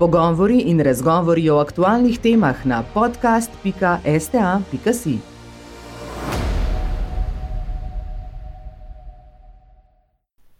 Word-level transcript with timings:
Pogovori 0.00 0.60
in 0.60 0.80
razgovori 0.80 1.50
o 1.50 1.58
aktualnih 1.60 2.18
temah 2.18 2.66
na 2.66 2.84
podcast.sta.si. 2.94 5.18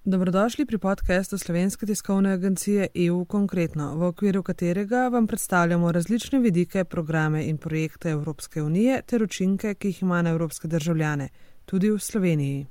Dobrodošli 0.04 0.66
pri 0.66 0.78
podkastu 0.78 1.38
Slovenske 1.38 1.86
tiskovne 1.86 2.32
agencije 2.32 2.88
EU 2.94 3.24
Konkretno, 3.24 3.96
v 3.96 4.02
okviru 4.02 4.42
katerega 4.42 5.08
vam 5.08 5.26
predstavljamo 5.26 5.92
različne 5.92 6.38
vidike, 6.38 6.84
programe 6.84 7.46
in 7.46 7.56
projekte 7.56 8.10
Evropske 8.10 8.62
unije 8.62 9.02
ter 9.02 9.22
učinke, 9.22 9.74
ki 9.74 9.88
jih 9.88 10.02
ima 10.02 10.22
na 10.22 10.30
evropske 10.30 10.68
državljane, 10.68 11.28
tudi 11.64 11.90
v 11.90 11.98
Sloveniji. 11.98 12.66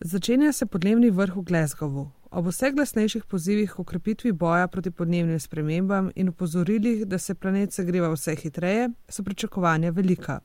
Začenja 0.00 0.52
se 0.52 0.66
podnebni 0.66 1.10
vrh 1.10 1.36
v 1.36 1.42
Glasgowu. 1.42 2.06
Ob 2.30 2.46
vseh 2.50 2.74
glasnejših 2.74 3.24
pozivih 3.24 3.70
k 3.70 3.78
ukrepitvi 3.78 4.32
boja 4.32 4.66
proti 4.68 4.90
podnebnim 4.90 5.40
spremembam 5.40 6.10
in 6.14 6.28
upozorilih, 6.28 7.06
da 7.06 7.18
se 7.18 7.34
planet 7.34 7.72
segreva 7.72 8.08
vse 8.10 8.34
hitreje, 8.34 8.88
so 9.08 9.22
pričakovanja 9.22 9.90
velika. 9.90 10.40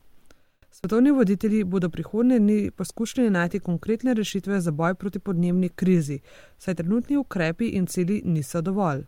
Svetovni 0.72 1.12
voditelji 1.12 1.64
bodo 1.64 1.90
prihodnje 1.90 2.40
dni 2.40 2.72
poskušali 2.72 3.30
najti 3.30 3.60
konkretne 3.60 4.14
rešitve 4.14 4.62
za 4.62 4.72
boj 4.72 4.96
proti 4.96 5.20
podnebni 5.20 5.70
krizi, 5.70 6.20
saj 6.58 6.76
trenutni 6.76 7.18
ukrepi 7.18 7.68
in 7.68 7.86
cilji 7.88 8.22
niso 8.26 8.62
dovolj. 8.62 9.04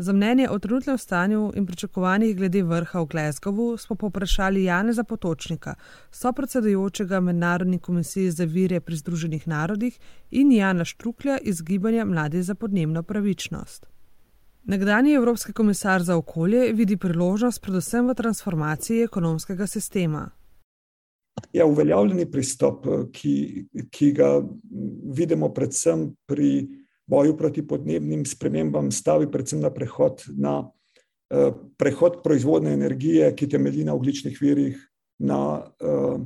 Za 0.00 0.12
mnenje 0.12 0.48
o 0.50 0.58
trenutnem 0.58 0.98
stanju 0.98 1.52
in 1.56 1.66
pričakovanjih 1.66 2.36
glede 2.36 2.62
vrha 2.62 3.00
v 3.00 3.06
Glasgowu 3.06 3.76
smo 3.76 3.96
poprašali 3.96 4.64
Janeza 4.64 5.04
Potočnika, 5.04 5.74
sopredsedujočega 6.10 7.20
Mednarodni 7.20 7.78
komisiji 7.78 8.30
za 8.30 8.44
vire 8.44 8.80
pri 8.80 8.96
Združenih 8.96 9.48
narodih 9.48 9.98
in 10.30 10.52
Jana 10.52 10.84
Štruklja 10.84 11.38
iz 11.38 11.62
Gibanja 11.62 12.04
Mladi 12.04 12.42
za 12.42 12.54
podnebno 12.54 13.02
pravičnost. 13.02 13.86
Nekdani 14.64 15.12
Evropski 15.12 15.52
komisar 15.52 16.02
za 16.02 16.16
okolje 16.16 16.72
vidi 16.72 16.96
priložnost 16.96 17.62
predvsem 17.62 18.08
v 18.08 18.14
transformaciji 18.14 19.02
ekonomskega 19.02 19.66
sistema. 19.66 20.30
Ja, 21.52 21.66
uveljavljeni 21.66 22.30
pristop, 22.30 22.86
ki, 23.12 23.66
ki 23.90 24.12
ga 24.12 24.40
vidimo 25.12 25.52
predvsem 25.54 26.14
pri 26.26 26.79
boju 27.10 27.36
proti 27.36 27.66
podnebnim 27.66 28.24
spremembam 28.26 28.90
stavi 28.90 29.30
predvsem 29.30 29.60
na 29.60 29.70
prehod, 29.74 30.22
na 30.38 30.54
uh, 30.62 31.50
prehod 31.78 32.20
proizvodne 32.24 32.72
energije, 32.76 33.32
ki 33.36 33.48
temelji 33.48 33.84
na 33.84 33.94
ogličnih 33.94 34.38
virih, 34.40 34.78
na 35.18 35.40
uh, 35.58 36.20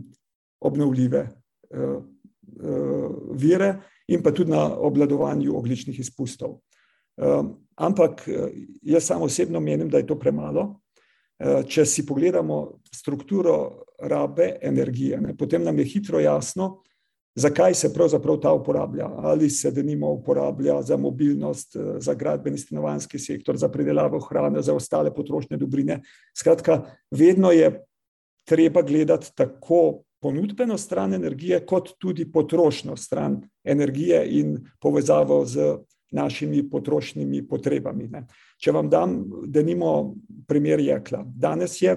obnovljive 0.61 1.25
uh, 1.25 1.97
uh, 1.97 3.11
vire 3.33 3.75
in 4.09 4.23
pa 4.23 4.35
tudi 4.37 4.53
na 4.53 4.67
obladovanju 4.77 5.57
ogličnih 5.57 6.01
izpustov. 6.01 6.59
Uh, 7.17 7.41
ampak 7.77 8.29
jaz 8.83 9.07
samo 9.07 9.25
osebno 9.25 9.61
menim, 9.61 9.89
da 9.89 9.98
je 9.98 10.07
to 10.07 10.19
premalo. 10.19 10.81
Če 11.67 11.83
si 11.83 12.05
pogledamo 12.07 12.79
strukturo 12.95 13.83
rabe 14.07 14.53
energije, 14.63 15.19
ne, 15.21 15.33
potem 15.37 15.65
nam 15.67 15.79
je 15.83 15.85
hitro 15.91 16.21
jasno, 16.23 16.85
zakaj 17.35 17.75
se 17.75 17.93
pravzaprav 17.93 18.37
ta 18.41 18.53
uporablja. 18.53 19.11
Ali 19.17 19.51
se 19.51 19.71
denimo 19.71 20.11
uporablja 20.11 20.83
za 20.83 20.97
mobilnost, 20.97 21.77
eh, 21.77 21.81
za 21.99 22.15
gradbeni 22.15 22.59
stanovanski 22.59 23.19
sektor, 23.19 23.57
za 23.57 23.69
pridelavo 23.69 24.21
hrane, 24.21 24.63
za 24.63 24.75
ostale 24.75 25.15
potrošne 25.15 25.57
dobrine. 25.57 26.01
Skratka, 26.37 26.83
vedno 27.11 27.51
je 27.51 27.85
treba 28.45 28.83
gledati 28.83 29.33
tako 29.35 30.03
ponudbeno 30.21 30.79
stran 30.79 31.15
energije, 31.15 31.67
kot 31.67 31.91
tudi 31.99 32.33
potrošno 32.33 32.97
stran 32.97 33.43
energije 33.65 34.27
in 34.41 34.59
povezavo 34.81 35.45
z 35.47 35.77
našimi 36.11 36.63
potrošnimi 36.71 37.43
potrebami. 37.48 38.09
Ne. 38.09 38.27
Če 38.59 38.73
vam 38.73 38.89
dam, 38.91 39.25
denimo, 39.47 40.15
primer 40.47 40.81
jekla. 40.81 41.25
Danes 41.27 41.83
je 41.83 41.97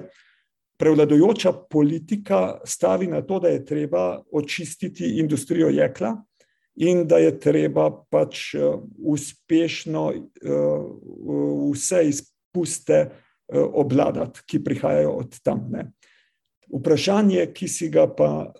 prevladujoča 0.77 1.53
politika 1.69 2.59
stavi 2.65 3.07
na 3.07 3.21
to, 3.21 3.39
da 3.39 3.47
je 3.47 3.65
treba 3.65 4.23
očistiti 4.31 5.19
industrijo 5.19 5.69
jekla 5.69 6.23
in 6.75 7.07
da 7.07 7.17
je 7.17 7.39
treba 7.39 7.89
pač 8.09 8.53
eh, 8.53 8.61
uspešno 8.97 10.11
eh, 10.13 10.51
vse 11.73 12.03
izpuste 12.09 12.93
eh, 12.93 13.59
obladati, 13.59 14.41
ki 14.45 14.63
prihajajo 14.63 15.11
od 15.11 15.39
tam. 15.43 15.67
Ne. 15.71 15.91
Vprašanje, 16.67 17.45
ki 17.55 17.67
si 17.71 17.87
ga 17.87 18.09
pa 18.11 18.51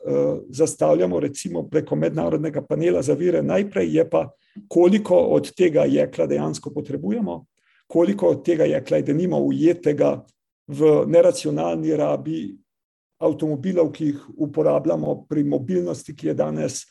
zastavljamo, 0.50 1.20
recimo 1.20 1.66
preko 1.68 1.96
mednarodnega 2.00 2.62
panela 2.64 3.02
za 3.04 3.14
vire, 3.20 3.42
najprej 3.44 3.90
je 3.98 4.06
pa, 4.10 4.22
koliko 4.68 5.18
od 5.36 5.50
tega 5.52 5.84
jekla 5.84 6.26
dejansko 6.26 6.72
potrebujemo, 6.72 7.42
koliko 7.88 8.30
od 8.30 8.46
tega 8.46 8.64
jekla 8.64 8.98
je 8.98 9.04
denimo 9.04 9.42
ujetega 9.44 10.24
v 10.68 11.06
neracionalni 11.08 11.96
rabi 11.96 12.42
avtomobilov, 13.24 13.92
ki 13.96 14.12
jih 14.12 14.26
uporabljamo 14.38 15.24
pri 15.30 15.44
mobilnosti, 15.44 16.16
ki 16.16 16.28
je 16.28 16.34
danes 16.38 16.82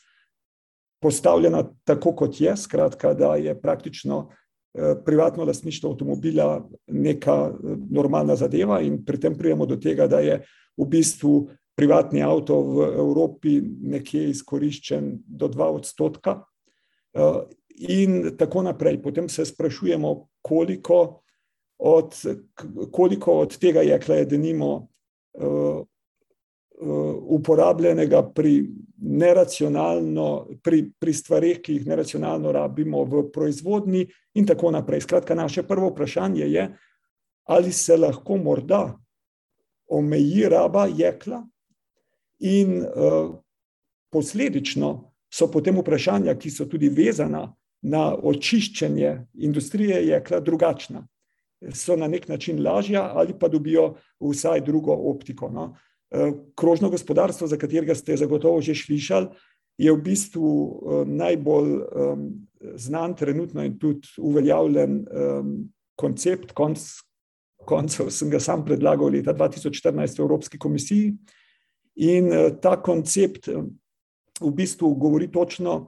postavljena 1.02 1.62
tako, 1.84 2.14
kot 2.16 2.40
je, 2.40 2.56
skratka, 2.56 3.14
da 3.14 3.36
je 3.36 3.54
praktično 3.60 4.26
eh, 4.26 4.94
privatno 5.04 5.44
lastništvo 5.44 5.90
avtomobila 5.90 6.68
neka 6.86 7.36
eh, 7.52 7.76
normalna 7.90 8.36
zadeva, 8.36 8.80
in 8.80 9.04
pri 9.04 9.20
tem 9.20 9.36
prijemo 9.38 9.66
do 9.66 9.76
tega, 9.76 10.06
da 10.06 10.20
je 10.20 10.40
v 10.76 10.88
bistvu 10.88 11.48
privatni 11.76 12.22
avto 12.22 12.60
v 12.62 12.88
Evropi 12.96 13.60
nekje 13.62 14.30
izkoriščen 14.30 15.12
do 15.26 15.48
2 15.48 15.70
odstotka. 15.82 16.40
Eh, 17.14 17.40
in 17.76 18.36
tako 18.38 18.62
naprej. 18.62 19.02
Potem 19.02 19.28
se 19.28 19.44
sprašujemo, 19.44 20.28
koliko 20.42 21.20
od, 21.78 22.14
koliko 22.92 23.32
od 23.32 23.58
tega 23.58 23.80
jekla 23.80 24.14
je 24.14 24.24
denimo 24.24 24.88
uh, 25.32 25.84
uh, 26.80 27.16
uporabljenega 27.22 28.22
pri, 28.34 28.66
pri, 30.62 30.82
pri 30.98 31.14
stvarih, 31.14 31.60
ki 31.60 31.72
jih 31.72 31.86
neracionalno 31.86 32.52
rabimo 32.52 33.04
v 33.04 33.26
proizvodni, 33.32 34.06
in 34.34 34.46
tako 34.46 34.70
naprej. 34.70 35.00
Skratka, 35.00 35.34
naše 35.34 35.62
prvo 35.62 35.90
vprašanje 35.90 36.44
je, 36.44 36.70
ali 37.44 37.72
se 37.72 37.96
lahko 37.96 38.36
morda 38.36 38.96
omeji 39.88 40.48
raba 40.48 40.86
jekla, 40.86 41.44
in 42.38 42.82
uh, 42.82 43.36
posledično 44.12 45.12
so 45.32 45.48
potem 45.52 45.78
vprašanja, 45.80 46.34
ki 46.36 46.50
so 46.50 46.66
tudi 46.68 46.88
vezana 46.88 47.46
na 47.82 48.14
očiščenje 48.16 49.12
industrije 49.44 50.02
jekla, 50.06 50.40
drugačna 50.40 51.06
so 51.72 51.96
na 51.96 52.08
nek 52.08 52.28
način 52.28 52.62
lažja 52.62 53.10
ali 53.14 53.34
pa 53.38 53.48
dobijo 53.48 53.94
vsaj 54.20 54.60
drugo 54.60 54.92
optiko. 54.92 55.48
No. 55.48 55.76
E, 56.10 56.32
krožno 56.54 56.90
gospodarstvo, 56.90 57.46
za 57.46 57.56
katerega 57.56 57.94
ste 57.94 58.16
zagotovo 58.16 58.60
že 58.60 58.74
slišali, 58.74 59.28
je 59.78 59.92
v 59.92 60.02
bistvu 60.02 60.50
e, 60.52 61.04
najbolj 61.06 61.72
znan 62.74 63.16
trenutno 63.16 63.64
in 63.64 63.78
tudi 63.78 64.08
uveljavljen 64.18 65.04
koncept. 65.96 66.52
Konc, 66.52 66.80
koncev 67.66 68.10
sem 68.10 68.30
ga 68.30 68.40
sam 68.40 68.64
predlagal 68.64 69.10
leta 69.12 69.34
2014 69.34 70.18
v 70.18 70.24
Evropski 70.24 70.58
komisiji. 70.58 71.14
In 71.96 72.28
uh, 72.28 72.50
ta 72.60 72.76
koncept 72.82 73.48
v 73.48 74.50
bistvu 74.52 74.94
govori 74.94 75.30
točno 75.32 75.86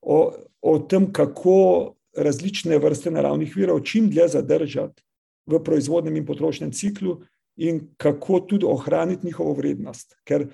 o, 0.00 0.18
o 0.62 0.78
tem, 0.88 1.10
kako 1.12 1.94
različne 2.16 2.78
vrste 2.80 3.10
naravnih 3.10 3.52
virov 3.56 3.82
čim 3.84 4.08
dlje 4.10 4.28
zadržati 4.28 5.02
v 5.46 5.60
proizvodnem 5.64 6.16
in 6.16 6.26
potrošnem 6.26 6.72
ciklu, 6.72 7.20
in 7.60 7.80
kako 7.96 8.40
tudi 8.40 8.66
ohraniti 8.66 9.26
njihovo 9.26 9.52
vrednost. 9.52 10.16
Ker 10.24 10.46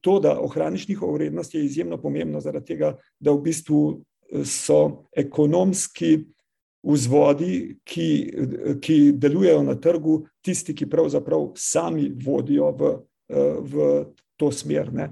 to, 0.00 0.20
da 0.20 0.38
ohraniš 0.40 0.88
njihovo 0.88 1.12
vrednost, 1.12 1.54
je 1.54 1.64
izjemno 1.64 1.98
pomembno, 2.02 2.40
zaradi 2.40 2.66
tega, 2.66 2.96
da 3.20 3.32
v 3.32 3.40
bistvu 3.42 3.80
eh, 3.94 4.44
so 4.44 5.06
ekonomski 5.16 6.18
vzvodi, 6.84 7.78
ki, 7.84 8.08
ki 8.80 8.98
delujejo 9.16 9.62
na 9.64 9.74
trgu, 9.80 10.26
tisti, 10.44 10.74
ki 10.76 10.90
pravzaprav 10.90 11.54
sami 11.56 12.10
vodijo 12.24 12.70
v, 12.76 12.92
eh, 13.32 13.56
v 13.60 14.04
to 14.36 14.52
smer. 14.52 14.92
Ne. 14.92 15.10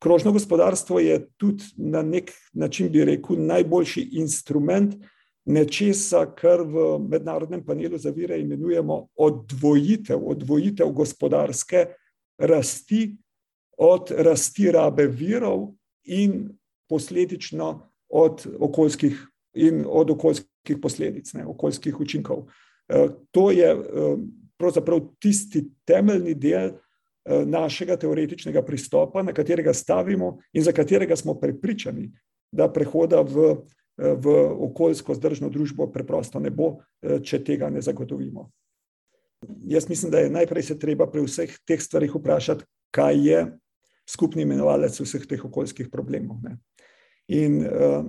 Krožno 0.00 0.32
gospodarstvo 0.32 1.00
je 1.00 1.26
tudi 1.36 1.64
na 1.76 2.02
nek 2.02 2.32
način, 2.52 2.88
bi 2.88 3.04
rekel, 3.04 3.36
najboljši 3.36 4.08
instrument, 4.12 4.96
nečesa, 5.44 6.26
kar 6.36 6.62
v 6.62 6.98
mednarodnem 7.08 7.64
panelu 7.64 7.98
za 7.98 8.10
vire 8.10 8.38
imenujemo 8.40 9.06
odvojitev, 9.16 10.28
odvojitev 10.28 10.92
gospodarske 10.92 11.86
rasti 12.38 13.16
od 13.80 14.12
rasti 14.18 14.70
rabe 14.70 15.06
virov 15.06 15.70
in 16.04 16.48
posledično 16.88 17.90
od 18.08 18.46
okoljskih, 18.60 19.26
in 19.54 19.84
od 19.88 20.10
okoljskih 20.10 20.78
posledic, 20.82 21.32
ne, 21.34 21.46
okoljskih 21.46 22.00
učinkov. 22.00 22.44
E, 22.88 23.08
to 23.30 23.50
je 23.50 23.70
e, 23.70 24.16
pravzaprav 24.58 25.00
tisti 25.20 25.64
temeljni 25.84 26.34
del 26.34 26.68
e, 26.68 26.74
našega 27.46 27.96
teoretičnega 27.96 28.62
pristopa, 28.62 29.22
na 29.22 29.32
katerega 29.32 29.72
stavimo 29.74 30.38
in 30.52 30.62
za 30.62 30.72
katerega 30.72 31.16
smo 31.16 31.34
prepričani, 31.40 32.10
da 32.52 32.72
prehoda 32.72 33.22
v 33.22 33.54
v 34.00 34.34
okoljsko 34.70 35.14
zdržno 35.14 35.50
družbo 35.52 35.90
preprosto 35.92 36.40
ne 36.40 36.50
bo, 36.50 36.78
če 37.00 37.42
tega 37.44 37.68
ne 37.70 37.82
zagotovimo. 37.84 38.48
Jaz 39.68 39.88
mislim, 39.88 40.12
da 40.12 40.18
je 40.18 40.30
najprej 40.30 40.62
se 40.62 40.78
treba 40.78 41.06
pri 41.10 41.24
vseh 41.24 41.52
teh 41.68 41.80
stvarih 41.80 42.14
vprašati, 42.14 42.64
kaj 42.90 43.20
je 43.28 43.44
skupni 44.08 44.42
imenovalec 44.42 44.96
vseh 45.00 45.26
teh 45.28 45.44
okoljskih 45.44 45.88
problemov. 45.92 46.40
Ne. 46.44 46.56
In 47.28 47.60
uh, 47.62 48.04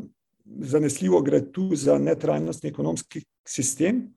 zanesljivo 0.46 1.22
gre 1.22 1.44
tu 1.52 1.70
za 1.76 1.98
netrajnostni 1.98 2.72
ekonomski 2.72 3.22
sistem, 3.48 4.10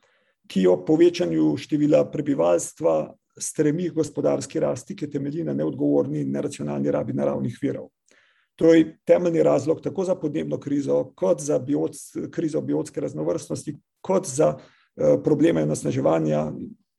ki 0.48 0.66
o 0.68 0.78
povečanju 0.84 1.54
števila 1.56 2.04
prebivalstva 2.10 3.14
stremi 3.40 3.88
gospodarski 3.90 4.60
rasti, 4.60 4.96
ki 4.96 5.10
temelji 5.10 5.44
na 5.44 5.54
neodgovorni 5.54 6.20
in 6.22 6.32
neracionalni 6.32 6.90
rabi 6.90 7.12
naravnih 7.12 7.58
virov. 7.62 7.88
To 8.56 8.74
je 8.74 8.98
temeljni 9.04 9.42
razlog 9.42 9.80
tako 9.82 10.04
za 10.04 10.14
podnebno 10.14 10.58
krizo, 10.60 11.12
kot 11.16 11.40
za 11.40 11.58
biot, 11.58 11.96
krizo 12.30 12.60
biotske 12.60 13.00
raznovrstnosti, 13.00 13.76
kot 14.00 14.26
za 14.26 14.54
uh, 14.56 15.22
probleme 15.24 15.62
onesnaževanja 15.62 16.52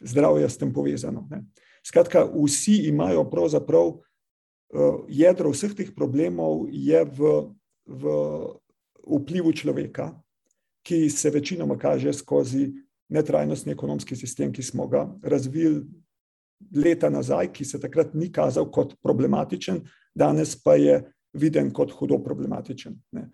zdravja 0.04 0.50
s 0.50 0.57
tem 0.57 0.74
povezano. 0.74 1.28
Ne. 1.31 1.44
Skratka, 1.88 2.25
vsi 2.44 2.75
imajo 2.90 3.24
pravzaprav 3.30 3.88
uh, 3.88 4.02
jedro 5.07 5.54
vseh 5.54 5.75
teh 5.75 5.94
problemov 5.96 6.68
je 6.72 7.06
v, 7.06 7.34
v 7.88 8.16
vplivu 9.06 9.54
človeka, 9.54 10.12
ki 10.86 11.10
se 11.10 11.30
večinoma 11.30 11.78
kaže 11.78 12.13
skozi 12.13 12.74
netrajnostni 13.10 13.72
ekonomski 13.72 14.16
sistem, 14.16 14.52
ki 14.54 14.63
smo 14.63 14.88
ga 14.88 15.07
razvili 15.24 15.86
leta 16.75 17.10
nazaj, 17.10 17.52
ki 17.54 17.66
se 17.66 17.80
takrat 17.80 18.13
ni 18.13 18.31
kazal 18.31 18.69
kot 18.72 18.96
problematičen, 19.04 19.81
danes 20.16 20.56
pa 20.63 20.75
je 20.75 21.02
viden 21.35 21.71
kot 21.73 21.91
hudo 21.91 22.19
problematičen. 22.23 22.95
Ne. 23.15 23.29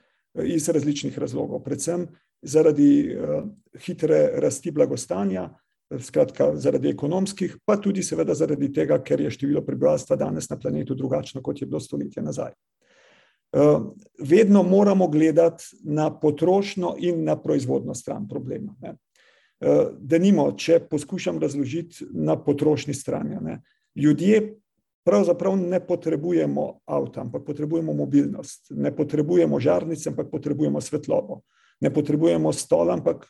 Iz 0.48 0.70
različnih 0.70 1.18
razlogov, 1.20 1.64
predvsem 1.64 2.08
zaradi 2.42 2.92
uh, 3.14 3.44
hitre 3.86 4.22
rasti 4.42 4.72
blagostanja, 4.72 5.50
skratka, 6.00 6.54
zaradi 6.56 6.90
ekonomskih, 6.90 7.58
pa 7.66 7.76
tudi, 7.78 8.04
seveda, 8.04 8.34
zaradi 8.34 8.72
tega, 8.74 9.02
ker 9.04 9.22
je 9.22 9.34
število 9.36 9.62
prebivalstva 9.66 10.16
danes 10.16 10.48
na 10.50 10.58
planetu 10.60 10.96
drugačno, 10.96 11.44
kot 11.44 11.62
je 11.62 11.68
bilo 11.68 11.80
stoletje 11.84 12.24
nazaj. 12.24 12.56
Uh, 13.52 13.92
vedno 14.20 14.64
moramo 14.64 15.08
gledati 15.12 15.64
na 15.84 16.08
potrošnjo 16.20 16.96
in 17.00 17.24
na 17.28 17.36
proizvodno 17.36 17.94
stran 17.94 18.28
problema. 18.28 18.76
Ne. 18.82 18.96
Eh, 19.62 19.92
da 20.00 20.18
nimo, 20.18 20.48
če 20.58 20.80
poskušam 20.90 21.38
razložiti 21.40 22.08
na 22.18 22.34
potrošni 22.44 22.94
strani. 22.98 23.38
Ne. 23.42 23.60
Ljudje 23.96 24.40
pravzaprav 25.04 25.58
ne 25.58 25.80
potrebujemo 25.80 26.80
avta, 26.86 27.22
ampak 27.22 27.46
potrebujemo 27.46 27.94
mobilnost, 27.94 28.72
ne 28.72 28.92
potrebujemo 28.96 29.60
žarnice, 29.60 30.10
ampak 30.10 30.32
potrebujemo 30.32 30.82
svetlobo, 30.82 31.42
ne 31.82 31.94
potrebujemo 31.94 32.54
stola, 32.54 32.94
ampak 32.94 33.26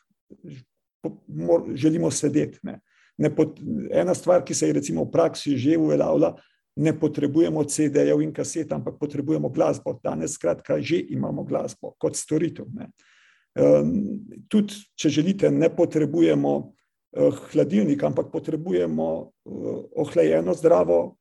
želimo 1.73 2.11
sedeti. 2.11 2.59
Ne. 2.63 2.79
Ne 3.17 3.29
pot, 3.35 3.59
ena 3.91 4.13
stvar, 4.15 4.43
ki 4.45 4.53
se 4.53 4.67
je 4.67 4.73
recimo 4.73 5.03
v 5.03 5.11
praksi 5.11 5.57
že 5.57 5.77
uveljavila, 5.77 6.35
ne 6.75 6.93
potrebujemo 6.99 7.63
CD-jev 7.63 8.21
in 8.21 8.33
kaset, 8.33 8.71
ampak 8.71 8.95
potrebujemo 8.99 9.49
glasbo. 9.49 9.99
Danes, 10.03 10.33
skratka, 10.39 10.79
že 10.81 11.01
imamo 11.09 11.43
glasbo 11.43 11.95
kot 11.99 12.15
storitev. 12.15 12.65
Ne. 12.73 12.87
Tudi, 14.47 14.79
če 14.95 15.09
želite, 15.09 15.51
ne 15.51 15.67
potrebujemo 15.69 16.51
eh, 16.61 17.41
hladilnika, 17.51 18.07
ampak 18.07 18.31
potrebujemo 18.31 19.07
eh, 19.21 19.49
ohlajeno, 19.95 20.55
zdravo 20.55 21.17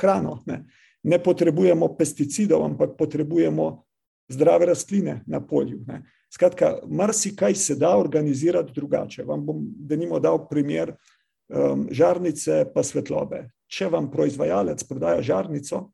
hrano. 0.00 0.42
Ne, 0.46 0.64
ne 1.04 1.18
potrebujemo 1.22 1.88
pesticidov, 1.98 2.64
ampak 2.64 2.96
potrebujemo 2.98 3.84
zdrave 4.28 4.66
rastline 4.66 5.22
na 5.26 5.40
polju. 5.40 5.82
Ne. 5.86 6.02
Skratka, 6.32 6.78
marsikaj 6.88 7.54
se 7.54 7.76
da 7.76 7.96
organizirati 7.96 8.72
drugače. 8.74 9.24
Vam 9.24 9.44
bom, 9.46 9.66
da 9.76 9.96
nimo 9.96 10.18
dal 10.20 10.48
primer 10.48 10.94
um, 11.48 11.86
žarnice 11.90 12.64
pa 12.74 12.82
svetlobe. 12.82 13.44
Če 13.70 13.88
vam 13.92 14.10
proizvajalec 14.10 14.82
prodaja 14.88 15.22
žarnico, 15.22 15.90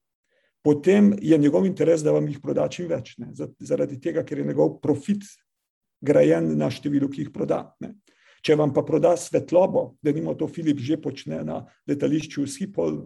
potem 0.63 1.13
je 1.21 1.39
njegov 1.39 1.67
interes, 1.67 2.05
da 2.05 2.13
vam 2.13 2.29
jih 2.29 2.41
proda 2.43 2.69
čim 2.69 2.89
več. 2.89 3.17
Ne? 3.19 3.33
Zaradi 3.59 4.01
tega, 4.01 4.25
ker 4.25 4.39
je 4.39 4.47
njegov 4.49 4.79
profit 4.81 5.27
grajen 6.01 6.55
na 6.59 6.71
številu, 6.73 7.11
ki 7.11 7.27
jih 7.27 7.33
proda. 7.35 7.65
Ne? 7.81 7.95
Če 8.41 8.57
vam 8.57 8.73
pa 8.73 8.85
proda 8.87 9.13
svetlobo, 9.21 9.97
da 10.01 10.13
nimo 10.17 10.33
to 10.35 10.49
Filip 10.49 10.81
že 10.81 10.97
počne 11.01 11.43
na 11.45 11.61
letališču 11.89 12.47
Schiphol, 12.49 13.03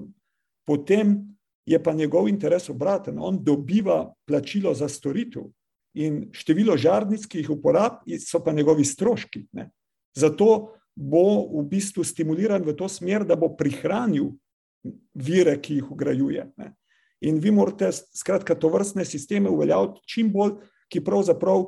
potem 0.66 1.36
je 1.66 1.82
pa 1.82 1.92
njegov 1.92 2.28
interes 2.28 2.68
obraten. 2.68 3.18
On 3.18 3.38
dobiva 3.44 4.12
plačilo 4.26 4.74
za 4.74 4.88
storitev 4.88 5.48
in 5.94 6.28
število 6.32 6.76
žarnic, 6.76 7.26
ki 7.26 7.42
jih 7.42 7.50
uporablja, 7.54 8.18
so 8.20 8.42
pa 8.44 8.52
njegovi 8.52 8.84
stroški. 8.84 9.46
Ne? 9.52 9.70
Zato 10.16 10.74
bo 10.94 11.46
v 11.48 11.64
bistvu 11.70 12.04
stimuliran 12.04 12.62
v 12.62 12.74
to 12.76 12.88
smer, 12.88 13.24
da 13.24 13.36
bo 13.36 13.54
prihranil 13.56 14.32
vire, 15.14 15.56
ki 15.60 15.80
jih 15.80 15.92
ugrajuje. 15.94 16.48
Ne? 16.56 16.74
In 17.24 17.38
vi 17.40 17.50
morate, 17.54 17.88
skratka, 17.92 18.54
to 18.54 18.68
vrstne 18.68 19.04
sisteme 19.04 19.50
uveljaviti 19.50 20.04
čim 20.06 20.32
bolj, 20.32 20.58
ki 20.92 21.00
pravzaprav 21.04 21.64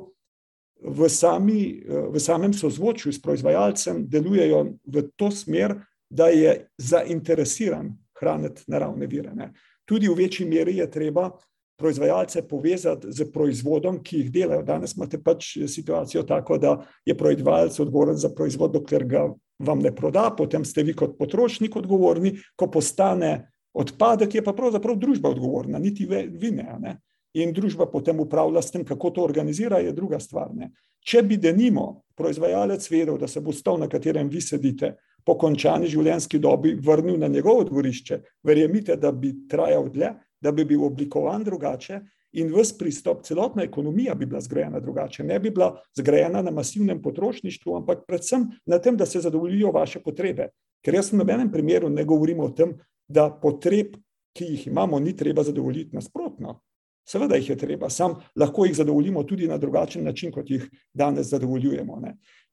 v, 0.83 1.09
sami, 1.09 1.81
v 1.87 2.19
samem 2.21 2.53
sozvočju 2.53 3.11
s 3.13 3.21
proizvajalcem 3.21 4.03
delujejo 4.07 4.77
v 4.85 5.07
to 5.17 5.31
smer, 5.31 5.79
da 6.09 6.29
je 6.31 6.67
zainteresiran 6.77 7.89
hraniti 8.19 8.63
naravne 8.67 9.07
vire. 9.07 9.33
Ne. 9.35 9.51
Tudi 9.85 10.09
v 10.09 10.17
večji 10.17 10.47
meri 10.49 10.77
je 10.77 10.89
treba 10.91 11.29
proizvajalce 11.77 12.41
povezati 12.47 13.11
z 13.13 13.27
proizvodom, 13.31 13.99
ki 14.03 14.23
jih 14.23 14.31
delajo. 14.33 14.63
Danes 14.65 14.95
imate 14.97 15.19
pač 15.23 15.51
situacijo 15.67 16.23
tako, 16.23 16.57
da 16.57 16.77
je 17.05 17.17
proizvajalec 17.17 17.79
odgovoren 17.79 18.17
za 18.17 18.33
proizvod, 18.33 18.73
dokler 18.73 19.05
ga 19.05 19.27
vam 19.59 19.79
ne 19.79 19.93
proda, 19.95 20.31
potem 20.37 20.65
ste 20.65 20.83
vi 20.83 20.95
kot 20.97 21.17
potrošnik 21.17 21.75
odgovorni, 21.75 22.33
ko 22.55 22.69
postane 22.71 23.51
Odpadek 23.77 24.35
je 24.35 24.41
pa 24.41 24.53
pravzaprav 24.57 24.97
družba 24.97 25.29
odgovorna, 25.29 25.79
niti 25.79 26.05
vi 26.05 26.51
ne. 26.51 26.65
ne. 26.79 26.97
In 27.37 27.51
družba 27.53 27.85
potem 27.91 28.19
upravlja 28.19 28.61
s 28.61 28.73
tem, 28.73 28.85
kako 28.85 29.11
to 29.13 29.21
organizira, 29.21 29.77
je 29.77 29.93
druga 29.93 30.17
stvar. 30.19 30.49
Ne. 30.55 30.71
Če 31.05 31.21
bi 31.21 31.37
denimo 31.37 32.01
proizvajalec 32.17 32.87
vedel, 32.89 33.19
da 33.21 33.27
se 33.29 33.41
bo 33.41 33.53
stol, 33.53 33.77
na 33.77 33.89
katerem 33.89 34.31
vi 34.33 34.41
sedite, 34.41 34.95
po 35.27 35.35
končani 35.35 35.89
življenjski 35.91 36.39
dobi 36.39 36.77
vrnil 36.79 37.17
na 37.19 37.27
njegovo 37.27 37.65
dvorišče, 37.67 38.21
verjemite, 38.47 38.95
da 38.95 39.11
bi 39.11 39.33
trajal 39.51 39.89
dlje, 39.91 40.13
da 40.41 40.53
bi 40.55 40.63
bil 40.65 40.85
oblikovan 40.87 41.43
drugače 41.43 41.99
in 42.37 42.51
vse 42.53 42.77
pristop, 42.79 43.23
celotna 43.25 43.65
ekonomija 43.65 44.15
bi 44.15 44.25
bila 44.25 44.39
zgrajena 44.41 44.79
drugače. 44.79 45.23
Ne 45.23 45.39
bi 45.39 45.51
bila 45.51 45.73
zgrajena 45.97 46.41
na 46.41 46.51
masivnem 46.51 47.01
potrošništvu, 47.01 47.75
ampak 47.75 48.05
predvsem 48.07 48.45
na 48.65 48.79
tem, 48.79 48.97
da 48.97 49.05
se 49.05 49.21
zadovoljijo 49.23 49.71
vaše 49.75 49.99
potrebe. 50.03 50.51
Ker 50.85 50.95
jaz 50.95 51.11
v 51.11 51.19
nobenem 51.19 51.51
primeru 51.51 51.89
ne 51.89 52.05
govorim 52.05 52.39
o 52.45 52.49
tem, 52.55 52.77
da 53.07 53.29
potreb, 53.41 53.97
ki 54.37 54.45
jih 54.45 54.67
imamo, 54.67 54.99
ni 54.99 55.15
treba 55.17 55.43
zadovoljiti 55.43 55.95
nasprotno. 55.95 56.59
Seveda 57.07 57.39
jih 57.39 57.49
je 57.49 57.57
treba, 57.57 57.89
sam 57.89 58.17
lahko 58.35 58.65
jih 58.67 58.75
zadovoljimo 58.75 59.23
tudi 59.23 59.47
na 59.47 59.57
drugačen 59.57 60.03
način, 60.03 60.31
kot 60.31 60.49
jih 60.51 60.69
danes 60.93 61.27
zadovoljujemo. 61.31 62.01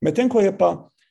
Medtem 0.00 0.28
ko 0.28 0.40
je 0.40 0.54
pa 0.58 0.70
eh, 0.72 1.03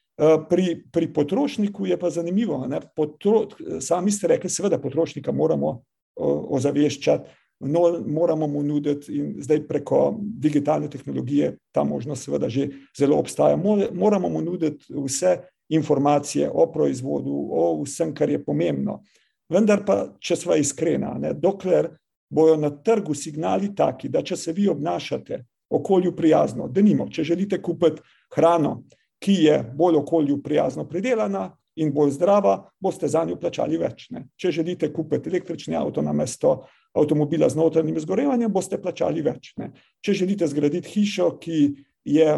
pri, 0.50 0.84
pri 0.92 1.14
potrošniku 1.14 1.86
je 1.86 2.00
pa 2.00 2.10
zanimivo, 2.10 2.68
Potro, 2.96 3.48
sami 3.80 4.12
ste 4.12 4.28
rekli, 4.28 4.50
seveda 4.50 4.78
potrošnika 4.78 5.32
moramo 5.32 5.82
ozaveščati, 6.16 7.30
no, 7.60 8.00
moramo 8.06 8.48
mu 8.48 8.64
nuditi 8.64 9.14
in 9.18 9.34
zdaj 9.42 9.64
preko 9.68 10.16
digitalne 10.20 10.90
tehnologije 10.90 11.58
ta 11.72 11.84
možnost 11.84 12.26
seveda 12.26 12.50
že 12.50 12.70
zelo 12.98 13.18
obstaja. 13.18 13.58
Moramo 13.94 14.30
mu 14.30 14.42
nuditi 14.42 14.94
vse 14.94 15.38
informacije 15.70 16.50
o 16.54 16.68
proizvodu, 16.72 17.34
o 17.52 17.84
vsem, 17.84 18.14
kar 18.14 18.30
je 18.30 18.44
pomembno. 18.44 19.02
Vendar 19.50 19.86
pa, 19.86 20.14
če 20.20 20.36
smo 20.36 20.56
iskreni, 20.56 21.34
dokler 21.36 21.90
bojo 22.30 22.58
na 22.58 22.70
trgu 22.70 23.14
signali 23.16 23.76
taki, 23.76 24.10
da 24.10 24.22
če 24.24 24.38
se 24.38 24.54
vi 24.54 24.68
obnašate 24.68 25.44
okolju 25.70 26.16
prijazno, 26.16 26.68
da 26.68 26.82
nimo, 26.82 27.08
če 27.10 27.24
želite 27.24 27.62
kupiti 27.62 28.02
hrano, 28.36 28.84
ki 29.24 29.34
je 29.46 29.60
bolj 29.76 30.02
okolju 30.02 30.42
prijazno 30.44 30.84
pridelana 30.90 31.48
in 31.76 31.94
bolj 31.94 32.12
zdrava, 32.18 32.58
boste 32.80 33.08
za 33.08 33.24
njo 33.26 33.38
plačali 33.40 33.78
več. 33.80 34.10
Ne? 34.14 34.28
Če 34.38 34.52
želite 34.60 34.92
kupiti 34.94 35.30
električni 35.30 35.76
avto 35.76 36.02
na 36.02 36.14
mesto 36.14 36.66
avtomobila 36.94 37.50
z 37.50 37.58
notranjim 37.58 37.98
izgorevanjem, 37.98 38.52
boste 38.54 38.78
plačali 38.82 39.24
več. 39.26 39.54
Ne? 39.58 39.72
Če 40.04 40.14
želite 40.22 40.48
zgraditi 40.48 40.92
hišo, 40.94 41.32
ki 41.42 41.62
je 42.06 42.36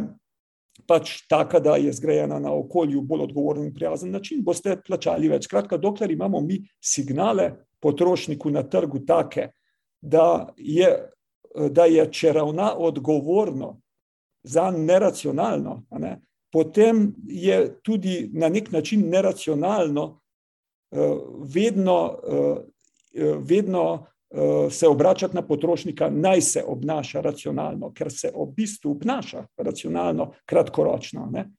pač 0.88 1.18
taka, 1.32 1.60
da 1.60 1.75
je 1.80 1.92
zgrajena 1.96 2.39
na 2.39 2.54
okolju 2.54 3.01
bolj 3.01 3.25
odgovoren 3.30 3.65
in 3.65 3.74
prijazen 3.74 4.12
način, 4.12 4.44
boste 4.44 4.77
plačali 4.86 5.32
več. 5.32 5.50
Kratka, 5.51 5.77
dokler 5.82 6.12
imamo 6.12 6.42
mi 6.42 6.62
signale 6.80 7.51
potrošniku 7.84 8.51
na 8.51 8.63
trgu 8.63 9.01
take, 9.08 9.50
da 10.01 10.54
je, 10.58 10.92
da 11.56 11.86
je 11.89 12.06
če 12.12 12.34
ravna 12.34 12.72
odgovorno 12.77 13.80
za 14.46 14.70
neracionalno, 14.72 15.82
ne, 16.00 16.20
potem 16.56 17.10
je 17.28 17.58
tudi 17.84 18.30
na 18.34 18.48
nek 18.50 18.72
način 18.72 19.10
neracionalno 19.10 20.22
vedno, 21.52 22.20
vedno 23.40 24.06
se 24.72 24.88
obračati 24.88 25.36
na 25.36 25.42
potrošnika, 25.42 26.10
naj 26.10 26.42
se 26.42 26.64
obnaša 26.68 27.22
racionalno, 27.22 27.92
ker 27.92 28.12
se 28.12 28.32
v 28.32 28.48
bistvu 28.56 28.92
obnaša 28.92 29.44
racionalno, 29.58 30.32
kratkoročno. 30.46 31.28
Ne? 31.32 31.50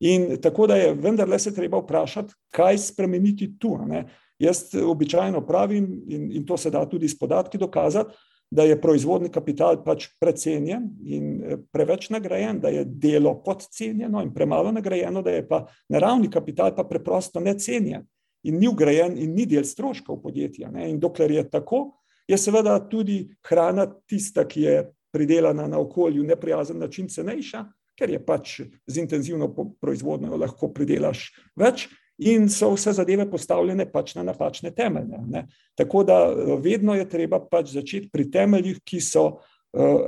In 0.00 0.40
tako 0.40 0.66
da 0.66 0.80
je 0.80 0.94
vendarle 0.94 1.38
se 1.38 1.54
treba 1.54 1.82
vprašati, 1.84 2.32
kaj 2.50 2.78
spremeniti 2.78 3.50
tu. 3.58 3.76
Ne? 3.84 4.06
Jaz 4.38 4.64
običajno 4.80 5.44
pravim, 5.46 5.92
in, 6.08 6.30
in 6.32 6.46
to 6.46 6.56
se 6.56 6.70
da 6.70 6.86
tudi 6.88 7.08
s 7.08 7.18
podatki 7.18 7.58
dokazati, 7.58 8.16
da 8.50 8.64
je 8.64 8.80
proizvodni 8.80 9.28
kapital 9.32 9.82
pač 9.84 10.08
precenjen 10.20 10.88
in 11.04 11.42
eh, 11.42 11.56
preveč 11.72 12.08
nagrajen, 12.10 12.60
da 12.60 12.68
je 12.72 12.84
delo 12.84 13.34
podcenjeno 13.44 14.22
in 14.22 14.32
premalo 14.34 14.72
nagrajeno, 14.72 15.22
da 15.22 15.30
je 15.30 15.48
pa 15.48 15.66
naravni 15.88 16.30
kapital 16.30 16.74
pa 16.76 16.84
preprosto 16.84 17.40
necenjen 17.40 18.06
in 18.42 18.58
ni 18.58 18.68
ugrajen 18.68 19.18
in 19.18 19.34
ni 19.34 19.46
del 19.46 19.64
stroškov 19.64 20.22
podjetja. 20.22 20.70
Ne? 20.70 20.90
In 20.90 21.00
dokler 21.00 21.30
je 21.30 21.48
tako, 21.50 21.98
je 22.28 22.38
seveda 22.38 22.78
tudi 22.88 23.26
hrana 23.48 23.86
tista, 24.06 24.44
ki 24.48 24.62
je 24.62 24.76
pridelana 25.12 25.66
na 25.68 25.78
okolju 25.80 26.24
neprijazen 26.24 26.78
način 26.78 27.08
cenejša, 27.08 27.64
ker 27.98 28.10
je 28.10 28.20
pač 28.24 28.60
z 28.86 29.00
intenzivno 29.00 29.48
proizvodnjo 29.80 30.36
lahko 30.36 30.70
pridelaš 30.72 31.32
več 31.56 31.88
in 32.18 32.48
so 32.48 32.72
vse 32.74 32.92
zadeve 32.92 33.28
postavljene 33.30 33.86
pač 33.92 34.14
na 34.14 34.22
napačne 34.22 34.70
temelje. 34.74 35.20
Ne. 35.28 35.46
Tako 35.74 36.04
da 36.04 36.18
eh, 36.26 36.56
vedno 36.62 36.94
je 36.94 37.08
treba 37.08 37.40
pač 37.40 37.72
začeti 37.72 38.10
pri 38.12 38.30
temeljih, 38.30 38.80
ki 38.84 39.00
so 39.00 39.24
uh, 39.26 39.40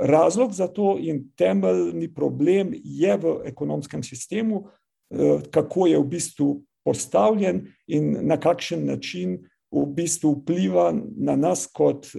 razlog 0.01 0.53
za 0.53 0.67
to 0.67 0.97
in 0.99 1.23
temeljni 1.37 2.13
problem 2.13 2.73
je 2.83 3.17
v 3.17 3.35
ekonomskem 3.45 4.03
sistemu, 4.03 4.65
uh, 4.65 5.41
kako 5.51 5.87
je 5.87 5.99
v 5.99 6.07
bistvu 6.07 6.49
postavljen 6.83 7.67
in 7.87 8.17
na 8.27 8.39
kakšen 8.39 8.85
način 8.85 9.39
v 9.71 9.85
bistvu 9.85 10.33
vpliva 10.41 10.91
na 11.15 11.35
nas 11.35 11.67
kot 11.67 12.09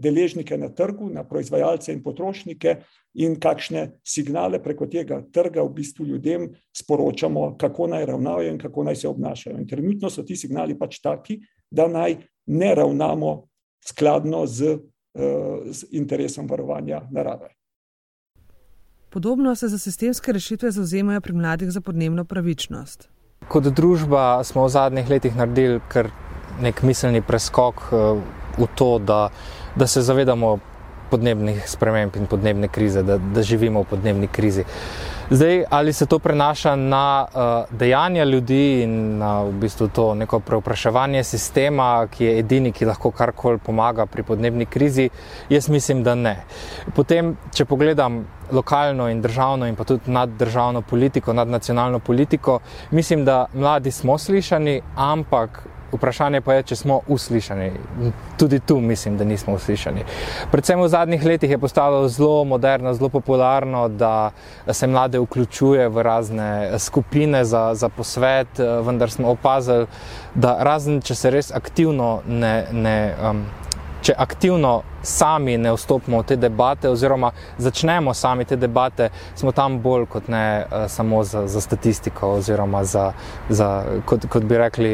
deležnike 0.00 0.56
na 0.58 0.70
trgu, 0.74 1.10
na 1.12 1.24
proizvajalce 1.28 1.92
in 1.92 2.02
potrošnike, 2.02 2.76
in 3.14 3.36
kakšne 3.40 4.00
signale 4.06 4.60
preko 4.62 4.86
tega 4.86 5.20
trga 5.32 5.62
v 5.66 5.74
bistvu 5.74 6.06
ljudem 6.06 6.48
sporočamo, 6.76 7.56
kako 7.58 7.86
naj 7.94 8.06
ravnajo 8.06 8.52
in 8.52 8.58
kako 8.58 8.84
naj 8.84 8.96
se 8.96 9.08
obnašajo. 9.08 9.58
In 9.58 9.68
trenutno 9.68 10.10
so 10.10 10.22
ti 10.22 10.36
signali 10.36 10.78
pač 10.78 11.00
taki, 11.02 11.40
da 11.70 11.88
naj 11.88 12.16
ne 12.46 12.74
ravnamo 12.74 13.32
skladno 13.86 14.46
z, 14.46 14.76
uh, 14.76 15.70
z 15.70 15.86
interesom 15.90 16.46
varovanja 16.46 17.02
narave. 17.10 17.54
Podobno 19.10 19.54
se 19.54 19.68
za 19.68 19.78
sistemske 19.78 20.32
rešitve 20.32 20.70
zauzemajo 20.70 21.20
pri 21.20 21.32
mladih 21.32 21.70
za 21.70 21.80
podnebno 21.80 22.24
pravičnost. 22.24 23.08
Kot 23.48 23.64
družba 23.64 24.44
smo 24.44 24.64
v 24.64 24.68
zadnjih 24.70 25.10
letih 25.10 25.36
naredili 25.36 25.80
kar 25.88 26.10
nek 26.62 26.82
miselni 26.82 27.22
preskok 27.22 27.82
eh, 27.90 28.20
v 28.58 28.68
to, 28.78 28.98
da, 28.98 29.30
da 29.74 29.86
se 29.86 30.02
zavedamo 30.02 30.58
podnebnih 31.10 31.68
sprememb 31.68 32.16
in 32.16 32.26
podnebne 32.26 32.68
krize, 32.68 33.02
da, 33.02 33.18
da 33.18 33.42
živimo 33.42 33.82
v 33.82 33.90
podnebni 33.90 34.28
krizi. 34.28 34.64
Zdaj, 35.30 35.64
ali 35.70 35.92
se 35.92 36.06
to 36.06 36.18
prenaša 36.18 36.76
na 36.76 37.26
uh, 37.26 37.78
dejanja 37.78 38.24
ljudi 38.24 38.82
in 38.82 39.18
na 39.18 39.42
v 39.42 39.52
bistvu 39.62 39.88
to 39.94 40.06
neko 40.14 40.40
preopraševanje 40.40 41.22
sistema, 41.24 42.06
ki 42.10 42.24
je 42.24 42.38
edini, 42.38 42.72
ki 42.72 42.88
lahko 42.90 43.10
karkoli 43.10 43.58
pomaga 43.58 44.06
pri 44.06 44.22
podnebni 44.22 44.66
krizi, 44.66 45.08
jaz 45.48 45.68
mislim, 45.68 46.02
da 46.02 46.14
ne. 46.14 46.34
Potem, 46.96 47.36
če 47.54 47.64
pogledam 47.64 48.24
lokalno 48.50 49.06
in 49.10 49.22
državno 49.22 49.68
in 49.70 49.76
pa 49.78 49.86
tudi 49.86 50.10
naddržavno 50.10 50.82
politiko, 50.82 51.32
nadnacionalno 51.32 51.98
politiko, 51.98 52.58
mislim, 52.90 53.24
da 53.24 53.44
mladi 53.54 53.90
smo 53.90 54.18
slišani, 54.18 54.80
ampak 54.96 55.62
Vprašanje 55.92 56.40
pa 56.40 56.54
je, 56.54 56.62
če 56.62 56.76
smo 56.76 57.00
uslišani. 57.08 57.70
Tudi 58.38 58.60
tu 58.60 58.80
mislim, 58.80 59.16
da 59.18 59.24
nismo 59.24 59.54
uslišani. 59.54 60.04
Predvsem 60.52 60.80
v 60.80 60.88
zadnjih 60.88 61.24
letih 61.24 61.50
je 61.50 61.58
postalo 61.58 62.08
zelo 62.08 62.44
moderno, 62.44 62.94
zelo 62.94 63.08
popularno, 63.08 63.88
da 63.88 64.30
se 64.72 64.86
mlade 64.86 65.18
vključuje 65.18 65.88
v 65.88 66.02
razne 66.02 66.78
skupine 66.78 67.44
za, 67.44 67.70
za 67.74 67.88
posvet, 67.88 68.58
vendar 68.58 69.10
smo 69.10 69.30
opazili, 69.30 69.86
da 70.34 70.56
razen 70.60 71.00
če 71.00 71.14
se 71.14 71.30
res 71.30 71.52
aktivno 71.54 72.20
ne. 72.26 72.54
ne 72.72 72.98
um, 73.30 73.44
če 74.02 74.14
aktivno 74.16 74.82
sami 75.02 75.56
ne 75.58 75.72
vstopimo 75.72 76.20
v 76.20 76.26
te 76.28 76.36
debate, 76.36 76.88
oziroma 76.88 77.32
začnemo 77.58 78.14
sami 78.14 78.44
te 78.44 78.56
debate, 78.56 79.10
smo 79.36 79.52
tam 79.52 79.78
bolj 79.82 80.06
kot 80.12 80.28
ne 80.28 80.44
uh, 80.64 80.86
samo 80.88 81.22
za, 81.24 81.46
za 81.48 81.60
statistiko, 81.60 82.34
oziroma 82.40 82.84
za, 82.84 83.12
za, 83.48 83.70
kot, 84.08 84.26
kot 84.30 84.44
bi 84.44 84.58
rekli, 84.60 84.92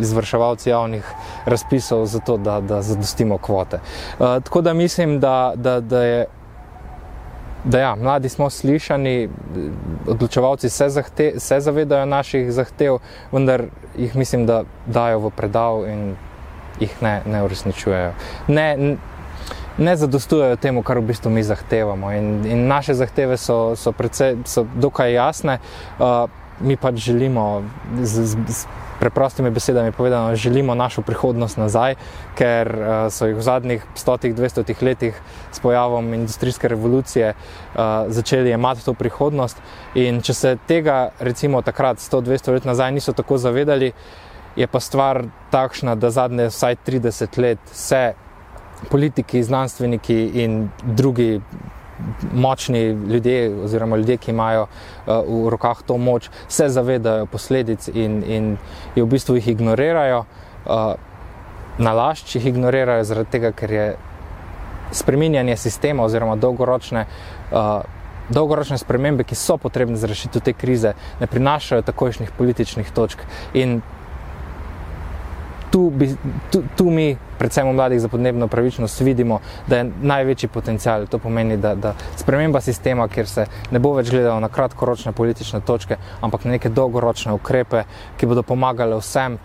izvrševalci 0.00 0.70
javnih 0.70 1.12
razpisov, 1.46 2.06
za 2.06 2.18
to, 2.18 2.36
da, 2.36 2.60
da 2.60 2.82
zadostimo 2.82 3.38
kvote. 3.38 3.80
Uh, 4.18 4.38
tako 4.44 4.62
da 4.62 4.74
mislim, 4.74 5.20
da, 5.20 5.52
da, 5.56 5.80
da 5.80 6.02
je. 6.02 6.26
Da, 7.64 7.78
ja, 7.78 7.94
mladi 7.98 8.28
smo 8.28 8.46
slišani, 8.50 9.28
odločevalci 10.06 10.68
se, 10.70 10.86
zahte, 10.88 11.32
se 11.42 11.58
zavedajo 11.60 12.06
naših 12.06 12.52
zahtev, 12.54 13.00
vendar 13.32 13.64
jih 13.98 14.14
mislim, 14.16 14.46
da 14.46 14.62
dajo 14.86 15.18
v 15.18 15.30
predal 15.36 15.82
in 15.90 16.14
jih 16.80 16.96
ne, 17.02 17.20
ne 17.26 17.42
uresničujejo. 17.42 18.12
Ne, 18.48 18.96
ne 19.78 19.96
zadostujejo 19.96 20.56
temu, 20.56 20.82
kar 20.82 20.98
v 20.98 21.08
bistvu 21.12 21.30
mi 21.30 21.42
zahtevamo. 21.42 22.12
In, 22.12 22.46
in 22.46 22.66
naše 22.66 22.94
zahteve 22.94 23.36
so, 23.36 23.76
so, 23.76 23.92
precej, 23.92 24.42
so 24.44 24.66
dokaj 24.74 25.12
jasne. 25.14 25.58
Uh, 25.98 26.26
mi 26.60 26.76
pač 26.76 26.98
želimo, 26.98 27.62
z, 28.02 28.26
z, 28.26 28.36
z 28.48 28.66
preprostimi 28.98 29.50
besedami 29.50 29.92
povedano, 29.92 30.34
želimo 30.36 30.74
našo 30.74 31.02
prihodnost 31.02 31.56
nazaj, 31.56 31.94
ker 32.34 32.66
uh, 32.74 33.12
so 33.14 33.30
jih 33.30 33.36
v 33.38 33.42
zadnjih 33.42 33.84
100-200 33.94 34.82
letih 34.82 35.20
s 35.52 35.60
pojavom 35.60 36.14
industrijske 36.14 36.68
revolucije 36.68 37.34
uh, 37.34 37.80
začeli 38.08 38.50
imeti 38.50 38.84
to 38.84 38.94
prihodnost. 38.94 39.62
In 39.94 40.18
če 40.22 40.34
se 40.34 40.56
tega, 40.66 41.10
recimo, 41.20 41.62
takrat 41.62 42.02
100-200 42.02 42.52
let 42.52 42.64
nazaj 42.64 42.92
niso 42.92 43.12
tako 43.12 43.38
zavedali, 43.38 43.92
je 44.58 44.66
pa 44.66 44.80
stvar 44.80 45.22
takšna, 45.50 45.94
da 45.94 46.10
zadnje 46.10 46.48
vsaj 46.50 46.76
30 46.86 47.38
let 47.38 47.58
se 47.72 48.12
politiki, 48.90 49.42
znanstveniki 49.42 50.30
in 50.42 50.68
drugi 50.82 51.40
močni 52.34 52.80
ljudje, 52.88 53.64
oziroma 53.64 53.96
ljudje, 53.96 54.16
ki 54.16 54.30
imajo 54.30 54.62
uh, 54.62 55.14
v 55.44 55.48
rokah 55.50 55.82
to 55.86 55.96
moč, 55.96 56.30
se 56.48 56.68
zavedajo 56.68 57.26
posledic 57.26 57.88
in, 57.88 58.22
in 58.26 58.56
v 58.96 59.06
bistvu 59.06 59.36
jih 59.38 59.48
ignorirajo. 59.48 60.24
Uh, 60.66 60.94
Nalašč 61.78 62.34
jih 62.36 62.46
ignorirajo 62.50 63.04
zaradi 63.06 63.30
tega, 63.30 63.52
ker 63.54 63.70
je 63.70 63.84
spreminjanje 64.92 65.56
sistema 65.56 66.02
oziroma 66.02 66.36
dolgoročne. 66.36 67.06
Uh, 67.52 67.78
Dolgoročne 68.28 68.76
spremembe, 68.76 69.24
ki 69.24 69.32
so 69.38 69.54
potrebne 69.56 69.96
za 69.96 70.04
rešitev 70.06 70.42
te 70.44 70.52
krize, 70.52 70.90
ne 71.20 71.26
prinašajo 71.26 71.86
takojšnjih 71.86 72.34
političnih 72.36 72.90
točk. 72.92 73.22
In 73.56 73.78
tu, 75.78 75.90
bi, 75.90 76.16
tu, 76.50 76.62
tu 76.76 76.90
mi, 76.90 77.16
predvsem 77.38 77.68
v 77.68 77.72
mladih 77.72 78.00
za 78.00 78.08
podnebno 78.08 78.48
pravičnost, 78.48 79.00
vidimo, 79.00 79.38
da 79.66 79.78
je 79.78 79.90
največji 80.02 80.48
potencial. 80.48 81.06
To 81.06 81.18
pomeni, 81.22 81.56
da, 81.56 81.74
da 81.74 81.94
sprememba 82.16 82.60
sistema, 82.60 83.06
kjer 83.08 83.28
se 83.30 83.44
ne 83.70 83.78
bo 83.78 83.92
več 83.94 84.10
gledalo 84.10 84.40
na 84.42 84.48
kratkoročne 84.50 85.12
politične 85.12 85.60
točke, 85.60 86.00
ampak 86.20 86.44
na 86.44 86.56
neke 86.56 86.68
dolgoročne 86.68 87.36
ukrepe, 87.38 87.84
ki 88.18 88.26
bodo 88.26 88.42
pomagale 88.42 88.98
vsem. 88.98 89.38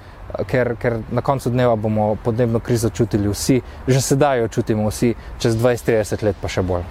Ker, 0.50 0.72
ker 0.82 0.96
na 1.14 1.22
koncu 1.22 1.52
dneva 1.54 1.76
bomo 1.78 2.16
podnebno 2.24 2.58
krizo 2.64 2.90
čutili 2.90 3.30
vsi, 3.30 3.60
že 3.88 4.02
sedaj 4.02 4.40
jo 4.42 4.48
čutimo 4.56 4.88
vsi, 4.90 5.12
čez 5.38 5.58
20-30 5.60 6.24
let 6.26 6.40
pa 6.42 6.50
še 6.50 6.64
bolj. 6.66 6.88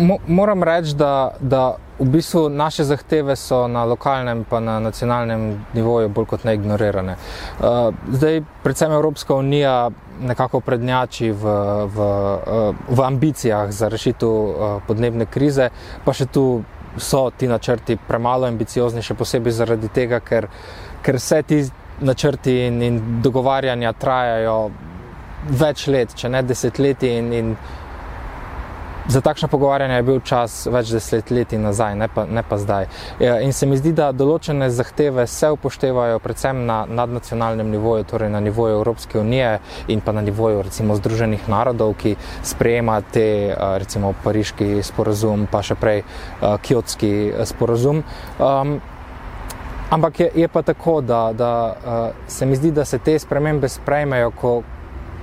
Mo, 0.00 0.16
moram 0.24 0.64
reči, 0.64 0.94
da, 0.96 1.34
da 1.40 1.74
v 2.00 2.08
bistvu 2.08 2.48
naše 2.48 2.84
zahteve 2.84 3.36
so 3.36 3.68
na 3.68 3.84
lokalnem 3.84 4.44
in 4.52 4.64
na 4.64 4.80
nacionalnem 4.80 5.66
nivoju 5.74 6.08
bolj 6.08 6.26
kot 6.26 6.44
ne 6.44 6.54
ignorirane. 6.54 7.16
Uh, 7.60 7.94
zdaj, 8.12 8.42
predvsem 8.62 8.92
Evropska 8.92 9.34
unija 9.34 9.90
nekako 10.20 10.60
prednjači 10.60 11.30
v, 11.30 11.44
v, 11.94 11.98
uh, 12.00 12.74
v 12.88 13.00
ambicijah 13.04 13.70
za 13.70 13.88
rešitev 13.88 14.28
uh, 14.28 14.82
podnebne 14.86 15.26
krize, 15.26 15.70
pa 16.04 16.12
še 16.12 16.26
tu 16.26 16.62
so 16.96 17.30
ti 17.30 17.48
načrti 17.48 17.96
premalo 18.08 18.48
ambiciozni, 18.48 19.02
še 19.02 19.14
posebej 19.14 19.52
zaradi 19.52 19.88
tega, 19.88 20.20
ker, 20.20 20.48
ker 21.02 21.20
vse 21.20 21.42
ti 21.42 21.60
načrti 22.00 22.56
in, 22.66 22.82
in 22.82 23.00
dogovarjanja 23.22 23.92
trajajo 23.92 24.70
več 25.60 25.86
let, 25.86 26.16
če 26.16 26.28
ne 26.28 26.42
desetletji. 26.42 27.12
In, 27.18 27.32
in 27.32 27.54
Za 29.10 29.20
takšno 29.20 29.48
pogovarjanje 29.48 29.94
je 29.94 30.02
bil 30.06 30.20
čas 30.22 30.52
več 30.70 30.92
desetletij 30.94 31.58
nazaj, 31.58 31.96
ne 31.98 32.06
pa, 32.14 32.28
ne 32.30 32.44
pa 32.46 32.58
zdaj. 32.62 32.86
Ja, 33.18 33.40
in 33.42 33.50
se 33.52 33.66
mi 33.66 33.74
zdi, 33.74 33.90
da 33.90 34.12
določene 34.14 34.68
zahteve 34.70 35.24
se 35.26 35.50
upoštevajo 35.50 36.20
predvsem 36.22 36.60
na 36.68 36.84
nadnacionalnem 36.86 37.72
nivoju, 37.74 38.06
torej 38.06 38.30
na 38.30 38.38
nivoju 38.38 38.76
Evropske 38.78 39.18
unije 39.18 39.58
in 39.90 39.98
pa 39.98 40.14
na 40.14 40.22
nivoju 40.22 40.62
recimo 40.62 40.94
Združenih 40.94 41.50
narodov, 41.50 41.96
ki 41.98 42.14
sprejema 42.46 43.00
te 43.02 43.26
recimo 43.82 44.14
pariški 44.22 44.78
sporazum, 44.86 45.48
pa 45.50 45.66
še 45.66 45.74
prej 45.74 46.04
kjotski 46.62 47.14
sporazum. 47.50 48.04
Um, 48.38 48.78
Ampak 49.90 50.20
je, 50.20 50.26
je 50.38 50.46
pa 50.48 50.62
tako, 50.62 51.00
da, 51.02 51.32
da 51.34 51.54
uh, 51.74 52.28
se 52.30 52.46
mi 52.46 52.54
zdi, 52.54 52.70
da 52.70 52.84
se 52.86 53.00
te 53.02 53.18
spremembe 53.18 53.68
sprejmejo, 53.68 54.30
ko 54.30 54.60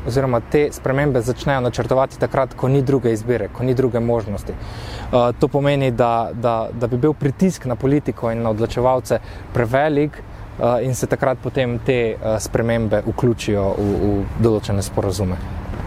oziroma 0.08 0.40
te 0.52 0.68
spremembe 0.72 1.22
začnejo 1.22 1.62
načrtovati 1.62 2.20
takrat, 2.20 2.54
ko 2.56 2.68
ni 2.68 2.82
druge 2.82 3.12
izbire, 3.12 3.50
ko 3.54 3.64
ni 3.64 3.76
druge 3.76 4.00
možnosti. 4.00 4.54
Uh, 4.54 5.30
to 5.40 5.48
pomeni, 5.48 5.92
da, 5.92 6.30
da, 6.34 6.70
da 6.74 6.88
bi 6.88 6.98
bil 6.98 7.14
pritisk 7.14 7.66
na 7.66 7.76
politiko 7.76 8.32
in 8.32 8.42
na 8.42 8.50
odločevalce 8.50 9.20
prevelik. 9.54 10.24
Uh, 10.58 10.82
in 10.82 10.96
se 10.96 11.06
takrat 11.06 11.38
potem 11.38 11.78
te 11.86 12.16
uh, 12.16 12.40
spremembe 12.42 13.04
vključijo 13.06 13.66
v, 13.78 13.84
v 14.02 14.42
določene 14.42 14.82
sporazume. 14.82 15.38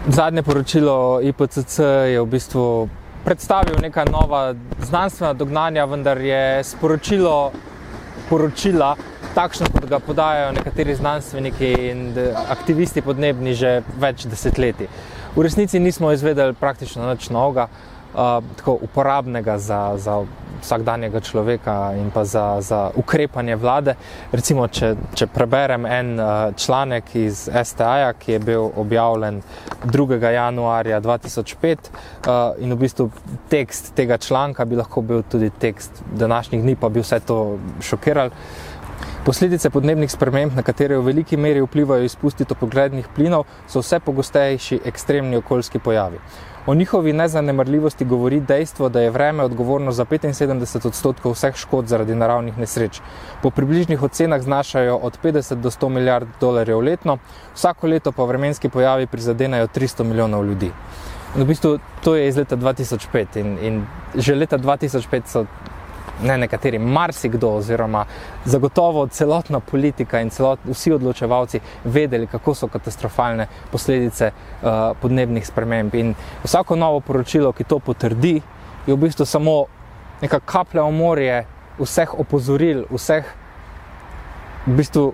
Zadnje 0.07 0.43
poročilo 0.47 1.19
IPCC 1.21 1.79
je 2.13 2.21
v 2.21 2.29
bistvu 2.31 2.63
predstavil 3.25 3.81
neka 3.81 4.05
nova 4.07 4.53
znanstvena 4.79 5.33
dognanja, 5.33 5.85
vendar 5.85 6.21
je 6.21 6.63
sporočilo 6.63 7.51
poročila 8.29 8.95
takšno, 9.35 9.69
kot 9.73 9.89
ga 9.89 9.99
podajajo 9.99 10.51
nekateri 10.57 10.95
znanstveniki 10.95 11.71
in 11.91 12.03
aktivisti 12.49 13.01
podnebni 13.01 13.55
že 13.55 13.79
več 13.99 14.25
desetletij. 14.27 14.89
V 15.35 15.47
resnici 15.47 15.79
nismo 15.79 16.11
izvedeli 16.11 16.53
praktično 16.53 17.07
nič 17.07 17.29
novega, 17.31 17.69
uh, 18.13 18.43
tako 18.57 18.77
uporabnega 18.83 19.57
za, 19.57 19.93
za 19.97 20.21
vsakdanjega 20.61 21.19
človeka 21.19 21.93
in 21.97 22.11
pa 22.11 22.25
za, 22.25 22.61
za 22.61 22.91
ukrepanje 22.95 23.55
vlade. 23.55 23.95
Recimo, 24.31 24.67
če, 24.67 24.93
če 25.17 25.27
preberem 25.31 25.85
en 25.85 26.19
uh, 26.19 26.51
članek 26.57 27.15
iz 27.15 27.47
STA, 27.49 28.13
ki 28.19 28.35
je 28.35 28.39
bil 28.39 28.67
objavljen 28.75 29.41
2. 29.85 30.19
januarja 30.33 31.01
2005 31.01 31.89
uh, 31.89 32.59
in 32.59 32.73
v 32.75 32.79
bistvu 32.83 33.09
tekst 33.49 33.93
tega 33.95 34.17
članka 34.17 34.65
bi 34.65 34.75
lahko 34.75 35.01
bil 35.01 35.23
tudi 35.23 35.49
tekst 35.49 36.03
današnjih 36.11 36.61
dni, 36.61 36.75
pa 36.75 36.89
bi 36.89 37.01
vse 37.01 37.19
to 37.25 37.57
šokiral. 37.81 38.29
Posledice 39.21 39.69
podnebnih 39.69 40.09
sprememb, 40.09 40.55
na 40.57 40.63
katere 40.65 40.95
v 40.97 41.03
veliki 41.05 41.37
meri 41.37 41.61
vplivajo 41.61 42.07
izpusti 42.07 42.45
topogrednih 42.49 43.05
plinov, 43.13 43.43
so 43.69 43.83
vse 43.83 43.99
pogostejši 44.01 44.79
ekstremni 44.89 45.37
okoljski 45.37 45.79
pojavi. 45.79 46.17
O 46.65 46.73
njihovi 46.73 47.13
nezanemrljivosti 47.13 48.05
govori 48.05 48.39
dejstvo, 48.39 48.89
da 48.89 49.01
je 49.01 49.11
vreme 49.13 49.43
odgovorno 49.43 49.91
za 49.91 50.05
75 50.05 50.87
odstotkov 50.87 51.35
vseh 51.37 51.55
škod 51.55 51.87
zaradi 51.87 52.15
naravnih 52.15 52.57
nesreč. 52.57 52.97
Po 53.43 53.49
približnih 53.49 54.01
ocenah 54.03 54.41
znašajo 54.41 54.95
od 54.97 55.19
50 55.23 55.61
do 55.61 55.69
100 55.69 55.89
milijard 55.89 56.27
dolarjev 56.41 56.81
letno, 56.81 57.17
vsako 57.53 57.87
leto 57.87 58.11
pa 58.11 58.25
vremenski 58.25 58.69
pojavi 58.69 59.07
prizadenajo 59.07 59.67
300 59.67 60.03
milijonov 60.03 60.45
ljudi. 60.45 60.71
In 61.35 61.43
v 61.43 61.45
bistvu 61.45 61.77
to 62.03 62.15
je 62.15 62.27
iz 62.27 62.37
leta 62.37 62.57
2005 62.57 63.37
in, 63.39 63.57
in 63.61 63.85
že 64.15 64.35
leta 64.35 64.57
2005 64.57 65.21
so 65.25 65.45
ne 66.23 66.37
nekateri, 66.37 66.79
marsikdo, 66.79 67.49
oziroma 67.61 68.05
zagotovo 68.45 69.07
celotna 69.07 69.59
politika 69.59 70.21
in 70.21 70.29
celot, 70.29 70.59
vsi 70.65 70.93
odločevalci 70.93 71.59
vedeli, 71.83 72.27
kako 72.27 72.53
so 72.55 72.67
katastrofalne 72.67 73.47
posledice 73.71 74.31
uh, 74.31 74.97
podnebnih 75.01 75.47
sprememb. 75.47 75.95
In 75.95 76.13
vsako 76.43 76.75
novo 76.75 76.99
poročilo, 76.99 77.51
ki 77.51 77.63
to 77.63 77.79
potrdi, 77.79 78.41
je 78.87 78.93
v 78.93 78.97
bistvu 78.97 79.25
samo 79.25 79.65
neka 80.21 80.39
kaplja 80.39 80.83
v 80.83 80.91
morje 80.91 81.45
vseh 81.79 82.13
opozoril, 82.19 82.85
vseh 82.91 83.25
v 84.67 84.77
bistvu 84.77 85.11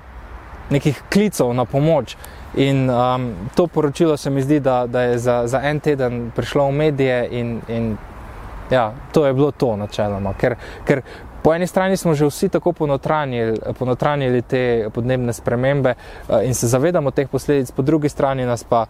nekih 0.70 1.04
klicev 1.10 1.54
na 1.56 1.66
pomoč. 1.66 2.18
In 2.56 2.90
um, 2.90 3.34
to 3.56 3.68
poročilo 3.68 4.18
se 4.18 4.30
mi 4.30 4.42
zdi, 4.42 4.60
da, 4.60 4.88
da 4.88 5.02
je 5.02 5.18
za, 5.18 5.48
za 5.48 5.62
en 5.64 5.80
teden 5.80 6.32
prišlo 6.36 6.68
v 6.68 6.72
medije 6.72 7.28
in, 7.32 7.62
in 7.68 7.98
Ja, 8.72 8.94
to 9.14 9.26
je 9.26 9.34
bilo 9.34 9.52
to 9.52 9.76
načeloma. 9.78 10.34
Ker, 10.34 10.56
ker 10.86 11.02
po 11.44 11.54
eni 11.54 11.68
strani 11.68 11.98
smo 11.98 12.14
že 12.14 12.28
vsi 12.28 12.50
tako 12.50 12.74
ponotranjili, 12.74 13.60
ponotranjili 13.80 14.42
te 14.42 14.90
podnebne 14.94 15.34
spremembe 15.34 15.94
eh, 15.96 16.48
in 16.48 16.56
se 16.56 16.68
zavedamo 16.68 17.12
teh 17.12 17.30
posledic, 17.30 17.72
po 17.72 17.82
drugi 17.82 18.10
strani 18.10 18.46
nas 18.46 18.64
pa 18.64 18.86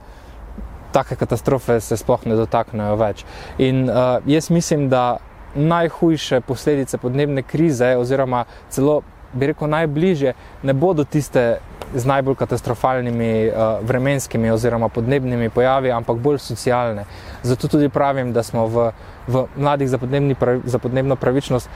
take 0.92 1.16
katastrofe 1.16 1.80
se 1.80 1.98
sploh 1.98 2.26
ne 2.26 2.36
dotaknejo 2.36 2.96
več. 2.96 3.26
In 3.58 3.90
uh, 3.90 4.24
jaz 4.26 4.50
mislim, 4.50 4.88
da 4.90 5.18
najhujše 5.56 6.42
posledice 6.42 6.98
podnebne 6.98 7.44
krize, 7.44 7.96
oziroma 7.98 8.46
celo 8.70 9.02
bi 9.34 9.52
rekel 9.52 9.70
najbližje, 9.70 10.34
ne 10.64 10.74
bodo 10.74 11.04
tiste 11.04 11.60
z 11.96 12.06
najbolj 12.08 12.36
katastrofalnimi 12.36 13.30
uh, 13.48 13.84
vremenskimi 13.88 14.52
oziroma 14.52 14.90
podnebnimi 14.90 15.50
pojavi, 15.50 15.92
ampak 15.92 16.18
bolj 16.24 16.40
socialne. 16.44 17.06
Zato 17.44 17.68
tudi 17.68 17.90
pravim, 17.90 18.34
da 18.34 18.44
smo 18.44 18.66
v, 18.68 18.90
v 19.28 19.46
mladih 19.58 19.90
za, 19.90 19.98
pravi, 20.40 20.62
za 20.66 20.80
podnebno 20.80 21.16
pravičnost. 21.16 21.70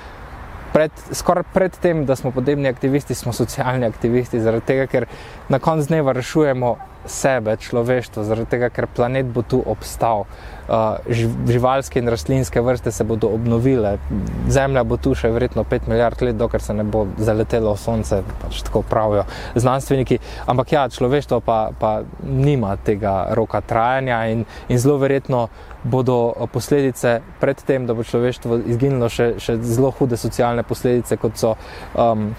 Pred, 0.73 0.91
skoraj 1.11 1.43
pred 1.53 1.75
tem, 1.83 2.05
da 2.05 2.15
smo 2.15 2.31
podnebni 2.31 2.69
aktivisti, 2.69 3.15
smo 3.15 3.33
socialni 3.33 3.85
aktivisti, 3.85 4.39
zaradi 4.39 4.65
tega, 4.65 4.87
ker 4.87 5.05
na 5.49 5.59
koncu 5.59 5.87
dneva 5.87 6.13
rešujemo 6.15 6.77
sebe, 7.05 7.57
človeštvo, 7.57 8.23
zaradi 8.23 8.49
tega, 8.51 8.69
ker 8.73 8.87
planet 8.87 9.29
bo 9.33 9.41
tu 9.41 9.61
obstal. 9.65 10.25
Uh, 10.71 11.01
živalske 11.49 11.99
in 11.99 12.07
rastlinske 12.07 12.61
vrste 12.63 12.91
se 12.95 13.03
bodo 13.03 13.27
obnovile, 13.35 13.97
Zemlja 14.47 14.83
bo 14.87 14.95
tu 15.01 15.11
še 15.17 15.31
verjetno 15.33 15.65
5 15.67 15.89
milijard 15.91 16.21
let, 16.23 16.37
dokler 16.39 16.63
se 16.63 16.73
ne 16.73 16.85
bo 16.87 17.07
zaletelo 17.19 17.73
v 17.75 17.81
Sonce, 17.81 18.21
pač 18.43 18.61
tako 18.67 18.83
pravijo 18.87 19.25
znanstveniki. 19.55 20.19
Ampak 20.47 20.71
ja, 20.71 20.85
človeštvo 20.89 21.41
pa, 21.43 21.57
pa 21.79 21.91
nima 22.23 22.77
tega 22.77 23.33
roka 23.35 23.59
trajanja 23.61 24.21
in, 24.31 24.45
in 24.69 24.79
zelo 24.79 24.95
verjetno 25.01 25.47
bodo 25.83 26.31
posledice 26.53 27.19
pred 27.41 27.59
tem, 27.65 27.89
da 27.89 27.97
bo 27.97 28.05
človeštvo 28.07 28.61
izginilo, 28.71 29.09
še, 29.09 29.33
še 29.41 29.57
zelo 29.65 29.91
hude 29.97 30.17
socialne 30.17 30.63
posledice, 30.63 31.17
kot 31.19 31.41
so. 31.41 31.57
Um, 31.97 32.31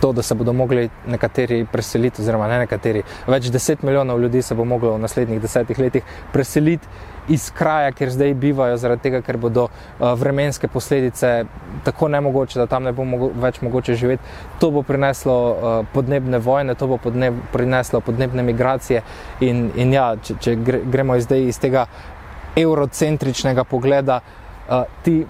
to, 0.00 0.12
da 0.12 0.22
se 0.22 0.34
bodo 0.34 0.52
mogli 0.52 0.88
nekateri 1.06 1.66
preseliti, 1.72 2.22
oziroma 2.22 2.48
ne 2.48 2.58
nekateri, 2.64 3.02
več 3.26 3.50
deset 3.52 3.82
milijonov 3.82 4.20
ljudi 4.20 4.42
se 4.42 4.54
bo 4.54 4.64
moglo 4.64 4.94
v 4.94 5.02
naslednjih 5.06 5.42
desetih 5.42 5.78
letih 5.78 6.14
preseliti 6.32 6.86
iz 7.28 7.50
kraja, 7.50 7.92
kjer 7.92 8.10
zdaj 8.10 8.34
bivajo, 8.34 8.76
zaradi 8.76 9.02
tega, 9.02 9.20
ker 9.24 9.36
bodo 9.40 9.64
uh, 9.68 10.12
vremenske 10.18 10.68
posledice 10.68 11.44
tako 11.84 12.08
nemogoče, 12.08 12.58
da 12.58 12.66
tam 12.66 12.84
ne 12.84 12.92
bo 12.92 13.04
mogo, 13.04 13.30
več 13.40 13.60
mogoče 13.64 13.94
živeti. 13.96 14.22
To 14.60 14.70
bo 14.70 14.82
prineslo 14.82 15.36
uh, 15.50 15.86
podnebne 15.94 16.38
vojne, 16.38 16.74
to 16.74 16.88
bo 16.90 16.98
podneb, 17.00 17.38
prineslo 17.52 18.00
podnebne 18.04 18.42
migracije. 18.42 19.02
In, 19.40 19.70
in 19.76 19.96
ja, 19.96 20.10
če, 20.20 20.36
če 20.40 20.56
gremo 20.84 21.16
zdaj 21.20 21.48
iz 21.48 21.60
tega 21.62 21.86
eurocentričnega 22.60 23.64
pogleda, 23.64 24.20
uh, 24.68 24.84
ti 25.02 25.22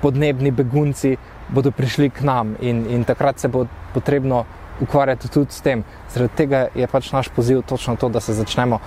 podnebni 0.00 0.50
begunci 0.54 1.16
bodo 1.54 1.70
prišli 1.70 2.10
k 2.10 2.22
nam 2.22 2.54
in, 2.60 2.86
in 2.90 3.04
takrat 3.04 3.38
se 3.38 3.48
bo 3.48 3.66
potrebno 3.94 4.44
ukvarjati 4.80 5.28
tudi 5.28 5.52
s 5.52 5.60
tem. 5.60 5.84
Zaradi 6.12 6.36
tega 6.36 6.66
je 6.74 6.86
pač 6.86 7.12
naš 7.12 7.28
poziv 7.28 7.62
točno 7.62 7.96
to, 7.96 8.08
da 8.08 8.20
se 8.20 8.34
začnemo 8.34 8.78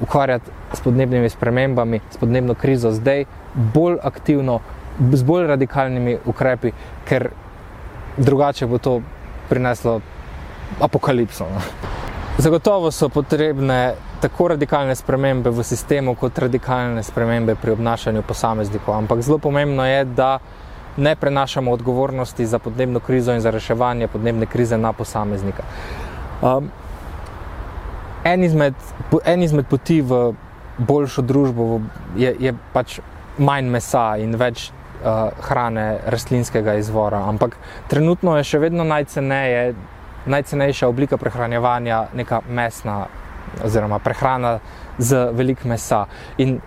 ukvarjati 0.00 0.50
s 0.72 0.80
podnebnimi 0.80 1.28
spremembami, 1.28 2.00
s 2.10 2.16
podnebno 2.16 2.54
krizo 2.54 2.92
zdaj, 2.92 3.24
bolj 3.74 3.98
aktivno, 4.02 4.60
z 5.12 5.22
bolj 5.22 5.46
radikalnimi 5.46 6.18
ukrepi, 6.26 6.72
ker 7.08 7.30
drugače 8.16 8.66
bo 8.66 8.78
to 8.78 9.00
prineslo 9.48 10.00
apokalipso. 10.80 11.44
No. 11.44 11.60
Zagotovo 12.38 12.90
so 12.90 13.08
potrebne 13.08 13.94
tako 14.20 14.48
radikalne 14.48 14.94
spremembe 14.96 15.50
v 15.50 15.64
sistemu, 15.64 16.14
kot 16.14 16.38
radikalne 16.38 17.02
spremembe 17.02 17.54
pri 17.54 17.74
obnašanju 17.74 18.22
posameznikov. 18.22 18.94
Ampak 18.94 19.20
zelo 19.20 19.38
pomembno 19.38 19.84
je, 19.86 20.04
da 20.04 20.38
ne 20.96 21.16
prenašamo 21.16 21.72
odgovornosti 21.72 22.46
za 22.46 22.58
podnebno 22.58 23.00
krizo 23.00 23.32
in 23.32 23.40
za 23.40 23.50
reševanje 23.50 24.08
podnebne 24.08 24.46
krize 24.46 24.78
na 24.78 24.92
posameznika. 24.92 25.62
Um, 26.42 26.70
en, 28.24 28.44
izmed, 28.44 28.74
en 29.24 29.42
izmed 29.42 29.66
poti 29.66 30.00
v 30.00 30.32
boljšo 30.78 31.22
družbo 31.22 31.80
je, 32.16 32.36
je 32.40 32.54
pač 32.72 33.00
manj 33.38 33.70
mesa 33.70 34.16
in 34.20 34.36
več 34.36 34.70
uh, 34.70 35.30
hrane 35.48 35.98
rastlinskega 36.06 36.74
izvora, 36.80 37.24
ampak 37.28 37.56
trenutno 37.88 38.36
je 38.36 38.44
še 38.44 38.60
vedno 38.62 38.84
najceneje, 38.84 39.74
najcenejša 40.26 40.88
oblika 40.88 41.16
prehranjevanja 41.16 42.06
neka 42.14 42.42
mesna 42.48 43.06
oziroma 43.64 43.98
prehrana 43.98 44.58
z 44.98 45.28
velik 45.32 45.64
mesa. 45.64 46.06
In 46.38 46.60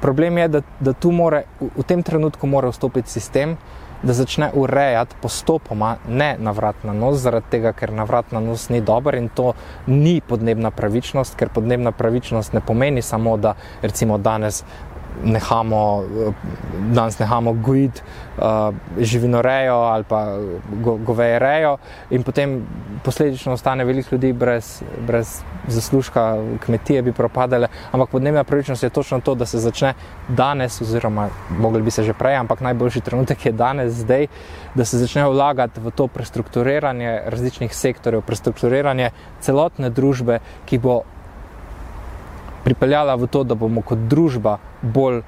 Problem 0.00 0.38
je, 0.38 0.48
da, 0.48 0.62
da 0.80 0.92
tu 0.92 1.12
more, 1.12 1.44
v, 1.60 1.68
v 1.76 1.84
tem 1.84 2.02
trenutku 2.02 2.46
mora 2.46 2.70
vstopiti 2.72 3.10
sistem, 3.10 3.56
da 4.02 4.12
začne 4.16 4.50
urejati 4.54 5.16
postopoma, 5.20 5.96
ne 6.08 6.36
na 6.38 6.50
vrat 6.56 6.84
na 6.84 6.92
nos, 6.92 7.20
zaradi 7.20 7.50
tega, 7.50 7.72
ker 7.76 7.92
na 7.92 8.06
vrat 8.08 8.32
na 8.32 8.40
nos 8.40 8.68
ni 8.72 8.80
dober 8.80 9.14
in 9.14 9.28
to 9.28 9.52
ni 9.86 10.20
podnebna 10.24 10.70
pravičnost, 10.70 11.36
ker 11.36 11.52
podnebna 11.52 11.92
pravičnost 11.92 12.56
ne 12.56 12.64
pomeni 12.64 13.02
samo, 13.02 13.36
da 13.36 13.54
recimo 13.82 14.18
danes 14.18 14.64
nehamo, 15.24 16.04
danes 16.92 17.18
nehamo 17.18 17.52
gojiti 17.52 18.02
uh, 18.38 18.44
živinorejo 18.98 19.74
ali 19.74 20.04
pa 20.04 20.26
go, 20.82 20.96
govejerejo, 20.96 21.76
in 22.10 22.22
potem 22.22 22.66
posledično 23.04 23.52
ostane 23.52 23.84
veliko 23.84 24.14
ljudi 24.14 24.32
brez, 24.32 24.82
brez 25.06 25.42
zaslužka, 25.68 26.36
kmetije 26.64 27.02
bi 27.02 27.12
propadale. 27.12 27.68
Ampak 27.92 28.10
podnebna 28.10 28.44
pravičnost 28.44 28.82
je 28.82 28.90
točno 28.90 29.20
to, 29.20 29.34
da 29.34 29.46
se 29.46 29.58
začne 29.58 29.94
danes, 30.28 30.80
oziroma 30.80 31.28
mogli 31.58 31.82
bi 31.82 31.90
se 31.90 32.02
že 32.02 32.12
prej, 32.12 32.36
ampak 32.36 32.60
najboljši 32.60 33.00
trenutek 33.00 33.46
je 33.46 33.52
danes, 33.52 33.92
zdaj, 33.92 34.26
da 34.74 34.84
se 34.84 34.98
začne 34.98 35.28
vlagati 35.28 35.80
v 35.80 35.90
to 35.90 36.06
prestrukturiranje 36.06 37.22
različnih 37.26 37.74
sektorjev, 37.76 38.22
prestrukturiranje 38.22 39.10
celotne 39.40 39.90
družbe, 39.90 40.38
ki 40.66 40.78
bo 40.78 41.02
pripeljala 42.64 43.14
v 43.14 43.26
to, 43.26 43.44
da 43.44 43.54
bomo 43.54 43.82
kot 43.82 43.98
družba 44.10 44.58
bolj 44.82 45.22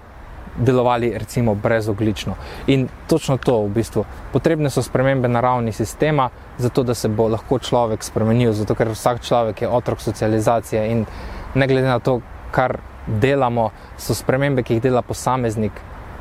delovali 0.57 1.19
recimo 1.19 1.55
brezoglično. 1.55 2.35
In 2.67 2.89
točno 3.09 3.37
to 3.37 3.63
v 3.65 3.69
bistvu. 3.69 4.05
Potrebne 4.33 4.71
so 4.71 4.83
spremembe 4.83 5.29
na 5.29 5.41
ravni 5.41 5.73
sistema, 5.73 6.29
zato 6.59 6.83
da 6.83 6.95
se 6.95 7.09
bo 7.09 7.29
lahko 7.29 7.59
človek 7.59 8.05
spremenil, 8.05 8.53
zato 8.53 8.75
ker 8.75 8.93
vsak 8.93 9.23
človek 9.25 9.63
je 9.63 9.69
otrok 9.69 10.01
socializacije 10.01 10.91
in 10.91 11.07
ne 11.55 11.67
glede 11.67 11.89
na 11.89 11.99
to, 11.99 12.21
kar 12.51 12.79
delamo, 13.07 13.71
so 13.99 14.15
spremembe, 14.15 14.63
ki 14.63 14.75
jih 14.75 14.83
dela 14.83 15.03
posameznik, 15.03 15.73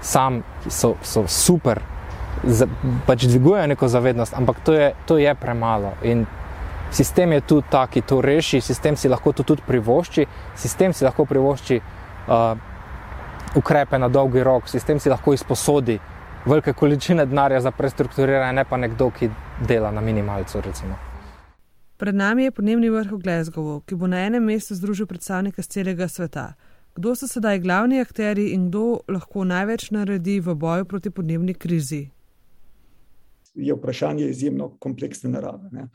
sam 0.02 0.43
so, 0.69 0.95
so 1.04 1.28
super, 1.28 1.82
pač 3.06 3.28
dvigujejo 3.28 3.67
neko 3.67 3.88
zavednost, 3.88 4.34
ampak 4.34 4.63
to 4.63 4.74
je, 4.74 4.93
to 5.06 5.17
je 5.17 5.36
premalo. 5.36 5.93
In 6.02 6.26
sistem 6.92 7.32
je 7.32 7.42
tudi 7.42 7.68
ta, 7.72 7.88
ki 7.88 8.02
to 8.02 8.22
reši, 8.22 8.62
sistem 8.62 8.96
si 8.96 9.10
lahko 9.10 9.34
to 9.34 9.44
tudi 9.44 9.62
privošči, 9.68 10.26
sistem 10.56 10.94
si 10.94 11.06
lahko 11.06 11.26
privošči 11.26 11.80
uh, 11.80 12.58
ukrepe 13.56 14.00
na 14.00 14.10
dolgi 14.10 14.44
rok, 14.44 14.70
sistem 14.70 15.00
si 15.00 15.10
lahko 15.10 15.34
izposodi 15.34 16.00
velike 16.46 16.74
količine 16.74 17.26
denarja 17.26 17.62
za 17.62 17.72
prestrukturiranje, 17.72 18.54
ne 18.54 18.66
pa 18.66 18.78
nekdo, 18.78 19.10
ki 19.10 19.30
dela 19.68 19.92
na 19.92 20.02
minimalcu. 20.02 20.62
Recimo. 20.62 20.96
Pred 21.98 22.16
nami 22.16 22.44
je 22.44 22.52
podnebni 22.52 22.90
vrh 22.90 23.12
v 23.12 23.18
Glasgowu, 23.22 23.82
ki 23.86 23.96
bo 23.96 24.08
na 24.08 24.26
enem 24.26 24.44
mestu 24.44 24.76
združil 24.76 25.06
predstavnike 25.06 25.62
z 25.62 25.68
celega 25.68 26.08
sveta. 26.08 26.54
Kdo 26.96 27.16
so 27.16 27.28
sedaj 27.28 27.60
glavni 27.60 28.02
akteri 28.02 28.50
in 28.52 28.68
kdo 28.68 29.00
lahko 29.08 29.46
največ 29.48 29.92
naredi 29.92 30.40
v 30.40 30.56
boju 30.56 30.86
proti 30.86 31.10
podnebni 31.10 31.54
krizi? 31.54 32.10
Je 33.56 33.74
vprašanje 33.74 34.26
izjemno 34.28 34.72
kompleksne 34.80 35.30
narave. 35.30 35.70
Ne? 35.72 35.88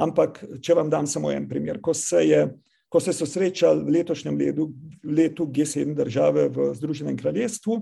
Ampak, 0.00 0.40
če 0.64 0.74
vam 0.74 0.90
dam 0.90 1.06
samo 1.06 1.32
en 1.32 1.48
primer, 1.48 1.80
ko 1.84 1.94
se 1.94 2.24
je 2.24 2.44
ko 2.90 3.00
se 3.00 3.12
so 3.14 3.26
srečali 3.26 3.84
v 3.86 3.94
letošnjem 4.00 4.36
letu, 4.38 4.66
letu 5.06 5.46
G7 5.46 5.94
države 5.94 6.48
v 6.50 6.72
Združenem 6.74 7.16
kraljestvu, 7.16 7.76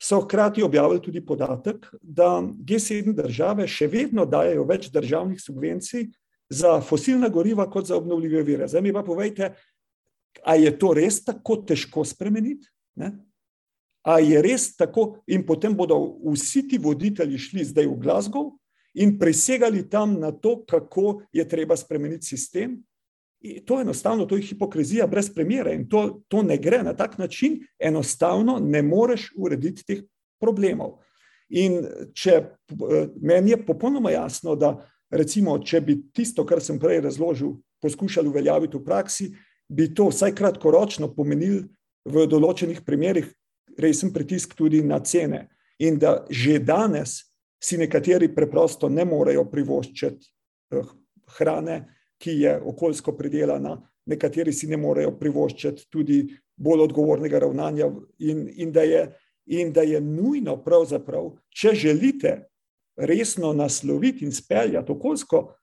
so 0.00 0.20
hkrati 0.24 0.62
objavili 0.64 1.02
tudi 1.02 1.20
podatek, 1.20 1.84
da 2.00 2.40
G7 2.40 3.12
države 3.12 3.68
še 3.68 3.90
vedno 3.92 4.24
dajo 4.24 4.64
več 4.64 4.88
državnih 4.88 5.40
subvencij 5.40 6.08
za 6.48 6.78
fosilna 6.80 7.28
goriva 7.28 7.68
kot 7.70 7.86
za 7.92 7.98
obnovljive 8.00 8.42
vire. 8.42 8.68
Zdaj 8.68 8.82
mi 8.82 8.94
pa 8.96 9.04
povejte, 9.04 9.52
a 10.40 10.56
je 10.56 10.72
to 10.78 10.94
res 10.96 11.20
tako 11.24 11.60
težko 11.68 12.06
spremeniti? 12.08 12.64
Ne? 12.96 13.12
A 14.08 14.22
je 14.24 14.40
res 14.40 14.70
tako, 14.72 15.20
in 15.28 15.44
potem 15.44 15.76
bodo 15.76 16.00
vsi 16.32 16.64
ti 16.64 16.80
voditelji 16.80 17.36
šli 17.38 17.68
zdaj 17.68 17.92
v 17.92 18.00
Glasgow 18.00 18.54
in 18.94 19.18
prisegali 19.18 19.88
tam 19.88 20.18
na 20.20 20.32
to, 20.32 20.64
kako 20.66 21.22
je 21.32 21.48
treba 21.48 21.76
spremeniti 21.76 22.26
sistem, 22.26 22.80
To 23.64 23.78
je 23.78 23.82
enostavno, 23.82 24.26
to 24.26 24.36
je 24.36 24.42
hipokrizija 24.42 25.06
brez 25.06 25.30
premjera 25.34 25.72
in 25.72 25.88
to, 25.88 26.20
to 26.28 26.42
ne 26.42 26.58
gre 26.58 26.82
na 26.82 26.92
tak 26.96 27.18
način, 27.18 27.60
enostavno 27.78 28.58
ne 28.58 28.82
moreš 28.82 29.32
urediti 29.36 29.84
teh 29.84 30.02
problemov. 30.40 30.98
In 31.48 31.80
če 32.14 32.42
meni 33.22 33.50
je 33.50 33.64
popolnoma 33.66 34.10
jasno, 34.10 34.54
da 34.56 34.74
recimo, 35.10 35.56
če 35.58 35.80
bi 35.80 35.96
tisto, 36.12 36.44
kar 36.46 36.60
sem 36.60 36.78
prej 36.78 37.00
razložil, 37.00 37.56
poskušali 37.80 38.28
uveljaviti 38.28 38.76
v 38.76 38.84
praksi, 38.84 39.30
bi 39.68 39.88
to 39.94 40.10
vsaj 40.10 40.34
kratkoročno 40.36 41.08
pomenil 41.16 41.62
v 42.04 42.26
določenih 42.28 42.84
primerih 42.84 43.32
resen 43.80 44.12
pritisk 44.12 44.52
tudi 44.54 44.82
na 44.84 45.00
cene. 45.00 45.48
In 45.80 45.96
da 45.98 46.26
že 46.28 46.58
danes 46.60 47.29
si 47.62 47.78
nekateri 47.78 48.34
preprosto 48.34 48.88
ne 48.88 49.04
morejo 49.04 49.44
privoščiti 49.50 50.26
eh, 50.72 50.92
hrane, 51.38 51.80
ki 52.20 52.36
je 52.42 52.54
okoljsko 52.60 53.14
pridelana, 53.16 53.76
nekateri 54.06 54.52
si 54.52 54.68
ne 54.68 54.76
morejo 54.76 55.14
privoščiti 55.18 55.86
tudi 55.90 56.22
bolj 56.56 56.84
odgovornega 56.88 57.40
ravnanja, 57.40 57.88
in, 58.18 58.44
in, 58.52 58.72
da, 58.72 58.84
je, 58.84 59.06
in 59.46 59.72
da 59.72 59.82
je 59.82 60.00
nujno, 60.00 60.58
če 61.48 61.74
želite 61.74 62.34
resno 63.00 63.52
nasloviti 63.56 64.24
in 64.24 64.32
speljati 64.32 64.92
okoljsko, 64.92 65.54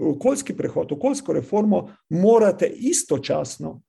okoljski 0.00 0.54
prehod, 0.56 0.92
okoljsko 0.92 1.32
reformo, 1.32 1.88
morate 2.08 2.66
istočasno 2.66 3.80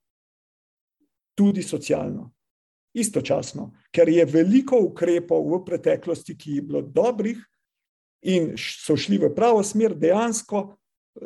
tudi 1.35 1.61
socialno. 1.61 2.31
Istočasno, 2.95 3.73
ker 3.91 4.10
je 4.10 4.23
veliko 4.25 4.79
ukrepov 4.88 5.43
v 5.51 5.60
preteklosti, 5.65 6.38
ki 6.38 6.60
je 6.60 6.63
bilo 6.63 6.81
dobrih 6.81 7.41
in 8.25 8.53
so 8.58 8.95
šli 8.97 9.19
v 9.21 9.29
pravo 9.36 9.63
smer, 9.63 9.93
dejansko 9.99 10.63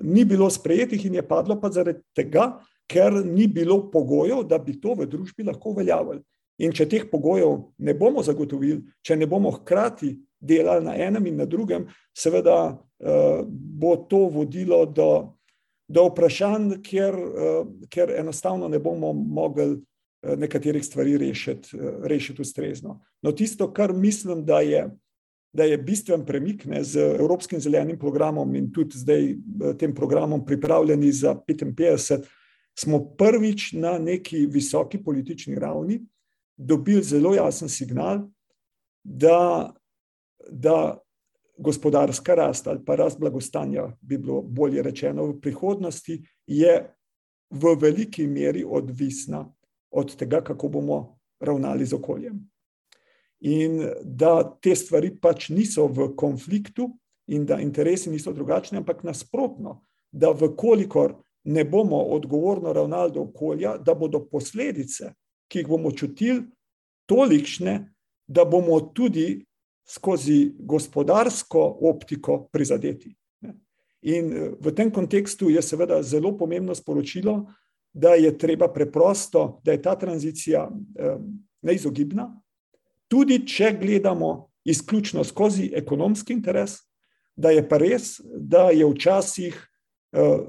ni 0.01 0.25
bilo 0.25 0.49
sprejetih 0.49 1.05
in 1.05 1.19
je 1.19 1.27
padlo 1.27 1.59
pa 1.61 1.71
zaradi 1.71 2.01
tega, 2.15 2.59
ker 2.89 3.13
ni 3.25 3.47
bilo 3.47 3.83
pogojev, 3.91 4.43
da 4.49 4.57
bi 4.57 4.79
to 4.81 4.95
v 4.97 5.05
družbi 5.09 5.45
lahko 5.45 5.73
uveljavili. 5.75 6.21
In 6.59 6.73
če 6.75 6.89
teh 6.89 7.05
pogojev 7.11 7.53
ne 7.85 7.93
bomo 7.95 8.23
zagotovili, 8.25 8.81
če 9.05 9.15
ne 9.15 9.27
bomo 9.29 9.51
hkrati 9.59 10.15
delali 10.39 10.85
na 10.85 10.95
enem 10.97 11.29
in 11.29 11.37
na 11.39 11.45
drugem, 11.47 11.85
seveda 12.15 12.57
uh, 12.73 13.43
bo 13.45 13.95
to 14.09 14.25
vodilo 14.33 14.83
do, 14.85 15.35
do 15.87 16.07
vprašanj, 16.09 16.79
kjer, 16.83 17.15
uh, 17.15 17.61
kjer 17.91 18.15
enostavno 18.19 18.67
ne 18.67 18.79
bomo 18.79 19.13
mogli 19.13 19.77
nekaterih 20.23 20.85
stvari 20.85 21.17
rešiti, 21.17 21.77
uh, 21.77 22.03
rešiti 22.03 22.41
ustrezno. 22.41 22.99
No, 23.21 23.31
tisto, 23.31 23.73
kar 23.73 23.93
mislim, 23.93 24.45
da 24.45 24.59
je 24.59 24.89
da 25.53 25.63
je 25.63 25.77
bistven 25.77 26.25
premik 26.25 26.65
ne, 26.65 26.83
z 26.83 27.01
Evropskim 27.19 27.59
zelenim 27.59 27.97
programom 27.99 28.55
in 28.55 28.71
tudi 28.73 28.97
zdaj 28.97 29.35
tem 29.79 29.95
programom 29.95 30.45
pripravljeni 30.45 31.11
za 31.11 31.35
55, 31.47 32.19
smo 32.79 32.99
prvič 33.17 33.71
na 33.73 33.97
neki 33.97 34.45
visoki 34.45 35.03
politični 35.03 35.55
ravni 35.55 36.01
dobili 36.57 37.03
zelo 37.03 37.33
jasen 37.35 37.69
signal, 37.69 38.27
da, 39.03 39.73
da 40.51 40.97
gospodarska 41.57 42.35
rast 42.35 42.67
ali 42.67 42.85
pa 42.85 42.95
rast 42.95 43.19
blagostanja, 43.19 43.87
bi 44.01 44.17
bilo 44.17 44.41
bolje 44.41 44.83
rečeno, 44.83 45.25
v 45.25 45.39
prihodnosti 45.41 46.21
je 46.47 46.95
v 47.49 47.75
veliki 47.81 48.27
meri 48.27 48.63
odvisna 48.63 49.45
od 49.91 50.15
tega, 50.15 50.41
kako 50.41 50.67
bomo 50.67 51.19
ravnali 51.39 51.85
z 51.85 51.95
okoljem 51.95 52.39
in 53.39 53.85
da 54.03 54.43
te 54.61 54.75
stvari 54.75 55.13
pač 55.15 55.49
niso 55.49 55.87
v 55.87 56.09
konfliktu, 56.15 56.89
in 57.29 57.45
da 57.45 57.59
interesi 57.61 58.09
niso 58.09 58.33
drugačni, 58.33 58.77
ampak 58.77 59.03
nasprotno, 59.03 59.83
da 60.11 60.31
vkolikor 60.33 61.13
ne 61.43 61.63
bomo 61.63 62.01
odgovorno 62.15 62.73
ravnali 62.73 63.11
do 63.13 63.21
okolja, 63.21 63.77
da 63.77 63.93
bodo 63.93 64.23
posledice, 64.25 65.13
ki 65.47 65.61
jih 65.61 65.67
bomo 65.69 65.91
čutili, 65.91 66.41
tolikšne, 67.05 67.93
da 68.27 68.45
bomo 68.45 68.79
tudi 68.81 69.45
skozi 69.89 70.55
gospodarsko 70.59 71.61
optiko 71.89 72.47
prizadeti. 72.51 73.15
In 74.01 74.33
v 74.61 74.73
tem 74.75 74.91
kontekstu 74.91 75.49
je 75.49 75.61
seveda 75.61 76.01
zelo 76.03 76.31
pomembno 76.37 76.75
sporočilo, 76.75 77.45
da 77.93 78.13
je 78.13 78.37
treba 78.37 78.67
preprosto, 78.73 79.61
da 79.63 79.71
je 79.71 79.81
ta 79.81 79.95
tranzicija 79.95 80.69
eh, 80.69 81.17
neizogibna, 81.61 82.29
tudi 83.07 83.41
če 83.47 83.73
gledamo 83.81 84.49
izključno 84.65 85.23
skozi 85.23 85.71
ekonomski 85.75 86.33
interes, 86.33 86.77
da 87.35 87.49
je 87.49 87.63
pa 87.69 87.77
res, 87.79 88.19
da 88.23 88.69
je 88.75 88.85
včasih 88.85 89.55
uh, 90.11 90.41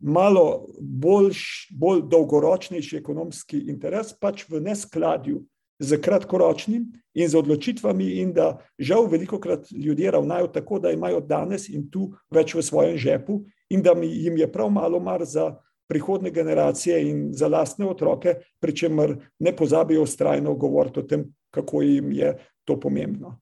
malo 0.00 0.66
boljš, 0.80 1.68
bolj 1.76 2.02
dolgoročnejši 2.10 2.96
ekonomski 2.96 3.60
interes, 3.68 4.14
pač 4.16 4.46
v 4.48 4.62
neskladju 4.64 5.42
z 5.80 6.00
kratkoročnim 6.00 6.88
in 7.14 7.28
z 7.28 7.36
odločitvami, 7.36 8.08
in 8.20 8.32
da 8.32 8.58
žal 8.78 9.06
veliko 9.08 9.40
krat 9.40 9.70
ljudje 9.72 10.10
ravnajo 10.10 10.48
tako, 10.52 10.78
da 10.78 10.92
imajo 10.92 11.20
danes 11.20 11.68
in 11.68 11.88
tu 11.90 12.10
več 12.30 12.54
v 12.54 12.64
svojem 12.64 12.96
žepu, 12.96 13.42
in 13.70 13.82
da 13.82 13.94
jim 14.02 14.36
je 14.36 14.50
prav 14.52 14.70
malo 14.70 15.00
mar 15.00 15.24
za. 15.24 15.54
Prihodne 15.90 16.30
generacije 16.30 17.00
in 17.08 17.28
za 17.34 17.48
lastne 17.50 17.88
otroke, 17.90 18.36
pri 18.62 18.76
čemer 18.76 19.16
ne 19.42 19.52
pozabijo 19.56 20.04
ustrajno 20.06 20.54
govoriti 20.54 21.00
o 21.00 21.02
tem, 21.02 21.24
kako 21.50 21.82
jim 21.82 22.12
je 22.14 22.36
to 22.64 22.78
pomembno. 22.80 23.40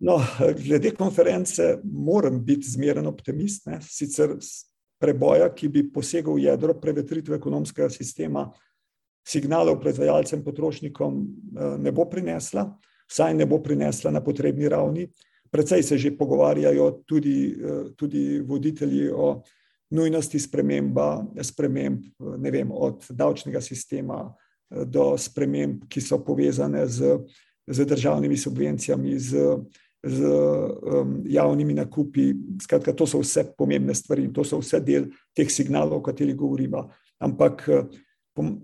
No, 0.00 0.16
glede 0.64 0.94
konference, 0.96 1.76
moram 1.84 2.44
biti 2.44 2.70
zmeren 2.70 3.06
optimist. 3.06 3.66
Ne? 3.66 3.82
Sicer 3.84 4.32
preboja, 5.00 5.48
ki 5.54 5.68
bi 5.68 5.84
posegel 5.92 6.36
v 6.36 6.46
jedro 6.48 6.76
prevetritve 6.80 7.36
ekonomskega 7.36 7.88
sistema, 7.92 8.46
signalov 9.26 9.78
proizvajalcem, 9.80 10.44
potrošnikom 10.44 11.18
eh, 11.20 11.74
ne 11.84 11.92
bo 11.92 12.06
prinesla, 12.08 12.66
saj 13.10 13.34
ne 13.36 13.46
bo 13.46 13.60
prinesla 13.62 14.12
na 14.12 14.24
potrebni 14.24 14.68
ravni. 14.68 15.08
Predvsej 15.50 15.82
se 15.82 15.98
že 15.98 16.16
pogovarjajo 16.16 16.90
tudi, 17.06 17.52
eh, 17.52 17.82
tudi 17.96 18.40
voditelji 18.40 19.10
o 19.12 19.42
nujnosti 19.90 20.38
sprememba, 20.38 21.26
sprememb, 21.42 22.04
vem, 22.38 22.72
od 22.72 23.06
davčnega 23.10 23.60
sistema 23.60 24.22
do 24.70 25.12
sprememb, 25.18 25.88
ki 25.90 26.00
so 26.00 26.20
povezane 26.24 26.86
z 26.86 27.18
z 27.70 27.86
državnimi 27.86 28.36
subvencijami, 28.36 29.18
z, 29.18 29.36
z 30.02 30.24
um, 30.82 31.22
javnimi 31.26 31.74
nakupi. 31.74 32.34
Skratka, 32.62 32.92
to 32.92 33.06
so 33.06 33.20
vse 33.22 33.44
pomembne 33.58 33.94
stvari 33.94 34.24
in 34.26 34.32
to 34.34 34.44
so 34.44 34.58
vse 34.60 34.80
del 34.80 35.10
teh 35.36 35.50
signalov, 35.50 36.00
o 36.00 36.02
katerih 36.02 36.36
govorimo. 36.36 36.88
Ampak 37.20 37.68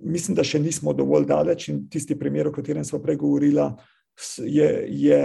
mislim, 0.03 0.37
da 0.37 0.45
še 0.45 0.59
nismo 0.63 0.95
dovolj 0.97 1.27
daleč 1.29 1.69
in 1.69 1.85
tisti 1.93 2.17
primer, 2.19 2.49
o 2.49 2.55
katerem 2.55 2.85
smo 2.85 2.99
pregovorili, 3.03 3.69
je, 4.43 4.71
je, 4.89 5.23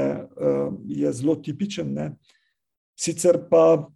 je 0.87 1.13
zelo 1.13 1.35
tipičen. 1.35 1.93
Ne? 1.95 2.11
Sicer 2.99 3.39
pa 3.49 3.87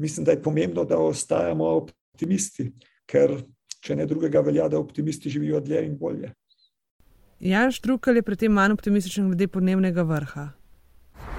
mislim, 0.00 0.24
da 0.24 0.34
je 0.34 0.42
pomembno, 0.42 0.84
da 0.84 0.98
ostajamo 0.98 1.64
optimisti, 1.64 2.70
ker 3.06 3.36
če 3.80 3.96
ne 3.96 4.06
drugega 4.06 4.40
velja, 4.44 4.68
da 4.68 4.78
optimisti 4.78 5.30
živijo 5.30 5.60
dlje 5.60 5.84
in 5.86 5.98
bolje. 5.98 6.32
Jan 7.40 7.72
Štrukal 7.72 8.16
je 8.16 8.22
pri 8.22 8.36
tem 8.36 8.52
manj 8.52 8.76
optimističen 8.76 9.30
glede 9.30 9.48
podnebnega 9.48 10.02
vrha. 10.04 10.50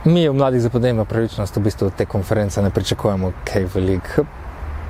Mi 0.05 0.29
v 0.29 0.33
mladih 0.33 0.61
za 0.61 0.69
podnebno 0.73 1.05
pravičnost 1.05 1.57
v 1.57 1.61
bistvu 1.67 1.91
te 1.97 2.05
konference 2.09 2.61
ne 2.61 2.71
pričakujemo 2.73 3.33
kaj 3.45 3.67
veliko. 3.75 4.25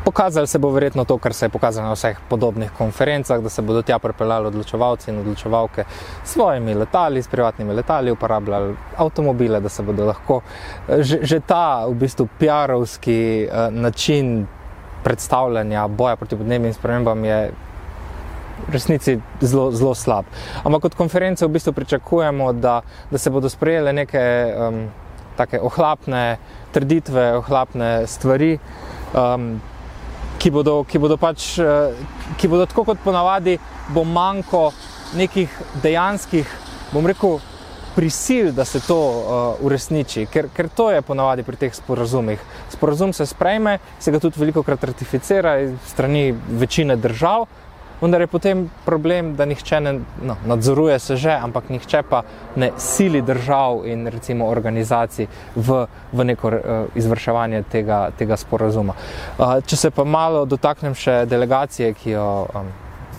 Pokazali 0.05 0.47
se 0.47 0.59
bo 0.59 0.71
verjetno 0.71 1.05
to, 1.05 1.17
kar 1.17 1.33
se 1.33 1.45
je 1.45 1.49
pokazalo 1.49 1.87
na 1.87 1.93
vseh 1.93 2.17
podobnih 2.29 2.71
konferencah, 2.77 3.41
da 3.41 3.49
se 3.49 3.61
bodo 3.61 3.81
tja 3.81 3.99
pripeljali 3.99 4.47
odločevalci 4.47 5.11
in 5.11 5.19
odločevalke 5.19 5.83
s 6.23 6.33
svojimi 6.33 6.73
letali, 6.73 7.21
s 7.21 7.27
privatnimi 7.27 7.73
letali, 7.73 8.11
uporabljali 8.11 8.75
avtomobile, 8.97 9.59
da 9.59 9.69
se 9.69 9.83
bodo 9.83 10.05
lahko 10.05 10.41
že, 10.99 11.19
že 11.21 11.39
ta 11.39 11.85
v 11.85 11.93
bistvu 11.93 12.27
PR-ovski 12.39 13.45
uh, 13.45 13.73
način 13.73 14.47
predstavljanja 15.03 15.87
boja 15.87 16.15
proti 16.15 16.37
podnebnim 16.37 16.73
spremembam 16.73 17.25
je 17.25 17.51
v 18.67 18.73
resnici 18.73 19.19
zelo, 19.41 19.71
zelo 19.71 19.95
slab. 19.95 20.25
Ampak 20.63 20.85
od 20.85 20.95
konference 20.95 21.45
v 21.45 21.49
bistvu 21.49 21.73
pričakujemo, 21.73 22.53
da, 22.53 22.81
da 23.11 23.17
se 23.17 23.29
bodo 23.29 23.49
sprejele 23.49 23.93
neke 23.93 24.21
um, 24.57 24.85
ohlapne 25.61 26.37
trditve, 26.71 27.37
ohlapne 27.37 28.07
stvari. 28.07 28.59
Um, 29.13 29.61
ki 30.41 30.49
bodo, 30.49 30.81
ki 30.89 30.97
bodo 30.97 31.17
pač, 31.21 31.59
eh, 31.61 31.93
ki 32.37 32.49
bodo 32.49 32.65
tako 32.65 32.87
kot 32.89 33.03
ponavadi, 33.03 33.59
bo 33.93 34.03
manjko 34.03 34.71
nekih 35.13 35.53
dejanskih, 35.83 36.49
bom 36.93 37.05
rekel, 37.05 37.37
prisil, 37.91 38.53
da 38.55 38.63
se 38.65 38.79
to 38.79 38.95
uh, 38.95 39.65
uresniči, 39.67 40.23
ker, 40.31 40.47
ker 40.55 40.69
to 40.71 40.85
je 40.95 41.01
ponavadi 41.03 41.43
pri 41.43 41.57
teh 41.59 41.73
sporazumih. 41.75 42.39
Sporazum 42.71 43.11
se 43.13 43.25
sprejme, 43.27 43.79
se 43.99 44.13
ga 44.15 44.19
tudi 44.23 44.39
veliko 44.39 44.63
krat 44.63 44.85
ratificira 44.87 45.57
strani 45.89 46.31
večine 46.31 46.95
držav, 46.95 47.49
vendar 48.01 48.21
je 48.21 48.27
potem 48.27 48.65
problem, 48.85 49.35
da 49.35 49.45
nihče 49.45 49.79
ne 49.81 49.93
no, 50.21 50.35
nadzoruje 50.45 50.99
se 50.99 51.15
že, 51.15 51.31
ampak 51.31 51.69
nihče 51.69 52.03
pa 52.09 52.23
ne 52.55 52.71
sili 52.77 53.21
držav 53.21 53.85
in 53.85 54.07
recimo 54.07 54.47
organizacij 54.49 55.27
v, 55.55 55.85
v 56.11 56.23
neko 56.23 56.47
uh, 56.47 56.61
izvrševanje 56.95 57.63
tega, 57.71 58.09
tega 58.17 58.37
sporazuma. 58.37 58.93
Uh, 59.37 59.59
če 59.65 59.77
se 59.77 59.91
pa 59.91 60.03
malo 60.03 60.45
dotaknem 60.45 60.95
še 60.95 61.25
delegacije, 61.25 61.93
ki 61.93 62.17
jo. 62.17 62.29
Um, 62.55 62.71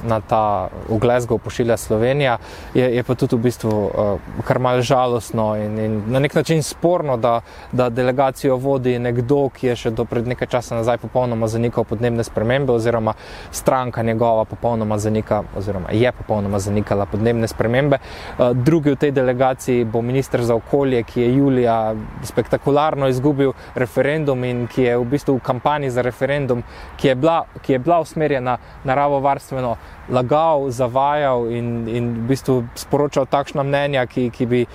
na 0.03 0.21
ta 0.21 0.69
v 0.89 0.99
Glasgow 0.99 1.39
pošilja 1.39 1.77
Slovenija, 1.77 2.39
je, 2.75 2.97
je 2.97 3.03
pa 3.03 3.15
tudi 3.15 3.37
v 3.37 3.47
bistvu 3.49 3.71
uh, 3.71 4.45
kar 4.45 4.59
malce 4.59 4.87
žalostno 4.87 5.57
in, 5.57 5.79
in 5.79 6.03
na 6.11 6.19
nek 6.19 6.35
način 6.35 6.63
sporno, 6.63 7.17
da, 7.17 7.41
da 7.73 7.89
delegacijo 7.91 8.57
vodi 8.57 8.99
nekdo, 8.99 9.49
ki 9.55 9.67
je 9.67 9.77
še 9.77 9.91
do 9.91 10.05
pred 10.05 10.27
nekaj 10.27 10.49
časa 10.49 10.77
nazaj 10.79 10.99
popolnoma 11.03 11.49
zanikal 11.49 11.85
podnebne 11.85 12.25
spremembe, 12.25 12.73
oziroma 12.73 13.15
stranka 13.51 14.03
njegova 14.03 14.45
popolnoma 14.45 14.99
zanika, 14.99 15.43
oziroma 15.57 15.93
je 15.93 16.13
popolnoma 16.13 16.59
zanikala 16.59 17.07
podnebne 17.07 17.49
spremembe. 17.49 17.99
Uh, 18.39 18.51
drugi 18.53 18.97
v 18.97 19.01
tej 19.07 19.13
delegaciji 19.13 19.85
bo 19.85 20.03
ministr 20.03 20.43
za 20.43 20.55
okolje, 20.55 21.03
ki 21.03 21.21
je 21.21 21.35
julija 21.37 21.95
spektakularno 22.25 23.09
izgubil 23.09 23.53
referendum 23.75 24.45
in 24.45 24.67
ki 24.67 24.83
je 24.83 24.99
v 24.99 25.05
bistvu 25.05 25.37
v 25.37 25.45
kampanji 25.45 25.91
za 25.91 26.03
referendum, 26.03 26.63
ki 26.97 27.09
je 27.09 27.15
bila, 27.15 27.45
ki 27.63 27.73
je 27.73 27.79
bila 27.79 28.01
usmerjena 28.01 28.59
naravovarstveno 28.85 29.77
lagal, 30.09 30.71
zavajal 30.71 31.51
in, 31.51 31.89
in 31.89 32.11
v 32.25 32.35
bistvu 32.35 32.63
sporočal 32.75 33.27
takšna 33.31 33.63
mnenja, 33.63 34.07
ki, 34.07 34.31
ki, 34.35 34.47
bi, 34.47 34.67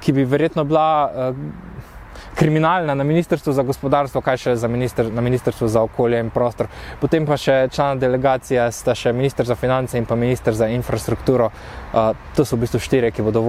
ki 0.00 0.12
bi 0.12 0.24
verjetno 0.28 0.64
bila 0.68 0.88
uh, 1.08 1.94
kriminalna 2.34 2.94
na 2.94 3.04
Ministrstvu 3.04 3.52
za 3.52 3.62
gospodarstvo, 3.62 4.20
kaj 4.20 4.36
še 4.36 4.56
za 4.56 4.68
minister, 4.68 5.08
na 5.12 5.22
Ministrstvu 5.24 5.68
za 5.68 5.82
okolje 5.86 6.20
in 6.20 6.30
prostor. 6.34 6.68
Potem 7.00 7.26
pa 7.26 7.38
še 7.40 7.68
člana 7.72 8.00
delegacije, 8.00 8.66
sta 8.74 8.94
še 8.94 9.12
ministr 9.12 9.46
za 9.46 9.54
finance 9.54 9.98
in 9.98 10.06
pa 10.06 10.18
ministr 10.18 10.54
za 10.54 10.68
infrastrukturo. 10.68 11.50
Uh, 11.92 12.12
to 12.36 12.44
so 12.44 12.56
v 12.56 12.66
bistvu 12.66 12.82
štiri, 12.82 13.12
ki 13.14 13.22
bodo 13.22 13.44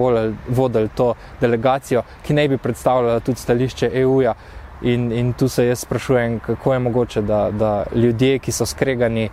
vodili 0.48 0.92
to 0.94 1.14
delegacijo, 1.40 2.04
ki 2.22 2.38
naj 2.38 2.54
bi 2.54 2.62
predstavljala 2.62 3.20
tudi 3.20 3.42
stališče 3.42 3.90
EU-ja. 4.02 4.36
In, 4.82 5.12
in 5.12 5.32
tu 5.32 5.48
se 5.48 5.66
jaz 5.66 5.80
sprašujem, 5.80 6.38
kako 6.38 6.72
je 6.72 6.78
mogoče, 6.78 7.22
da, 7.22 7.50
da 7.50 7.84
ljudje, 7.94 8.38
ki 8.38 8.52
so 8.52 8.66
skregani 8.66 9.30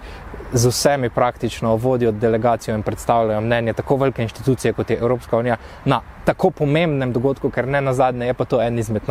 z 0.53 0.69
vsemi 0.69 1.10
praktično 1.10 1.75
vodijo 1.75 2.12
delegacijo 2.12 2.75
in 2.75 2.84
predstavljajo 2.84 3.41
mnenje 3.41 3.73
tako 3.73 3.95
velike 3.95 4.21
inštitucije 4.21 4.73
kot 4.73 4.89
je 4.89 4.97
Evropska 4.97 5.38
unija 5.38 5.58
na 5.86 6.01
tako 6.25 6.49
pomembnem 6.49 7.13
dogodku, 7.13 7.49
ker 7.49 7.67
ne 7.67 7.82
na 7.82 7.93
zadnje 7.93 8.25
je 8.25 8.34
pa 8.34 8.45
to 8.45 8.62
en 8.62 8.79
izmed, 8.79 9.01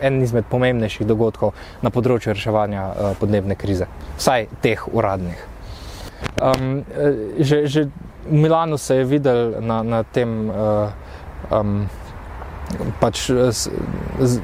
en 0.00 0.22
izmed 0.22 0.44
pomembnejših 0.50 1.06
dogodkov 1.06 1.52
na 1.82 1.90
področju 1.90 2.32
reševanja 2.32 2.84
uh, 2.86 3.16
podnebne 3.20 3.54
krize, 3.54 3.88
vsaj 4.18 4.46
teh 4.60 4.84
uradnih. 4.92 5.46
Um, 6.42 6.84
že, 7.38 7.66
že 7.66 7.88
v 8.28 8.42
Milanu 8.44 8.78
se 8.78 9.00
je 9.00 9.04
videl 9.04 9.56
na, 9.60 9.82
na 9.82 10.02
tem. 10.02 10.50
Uh, 10.50 10.92
um, 11.50 11.88
pač 13.00 13.30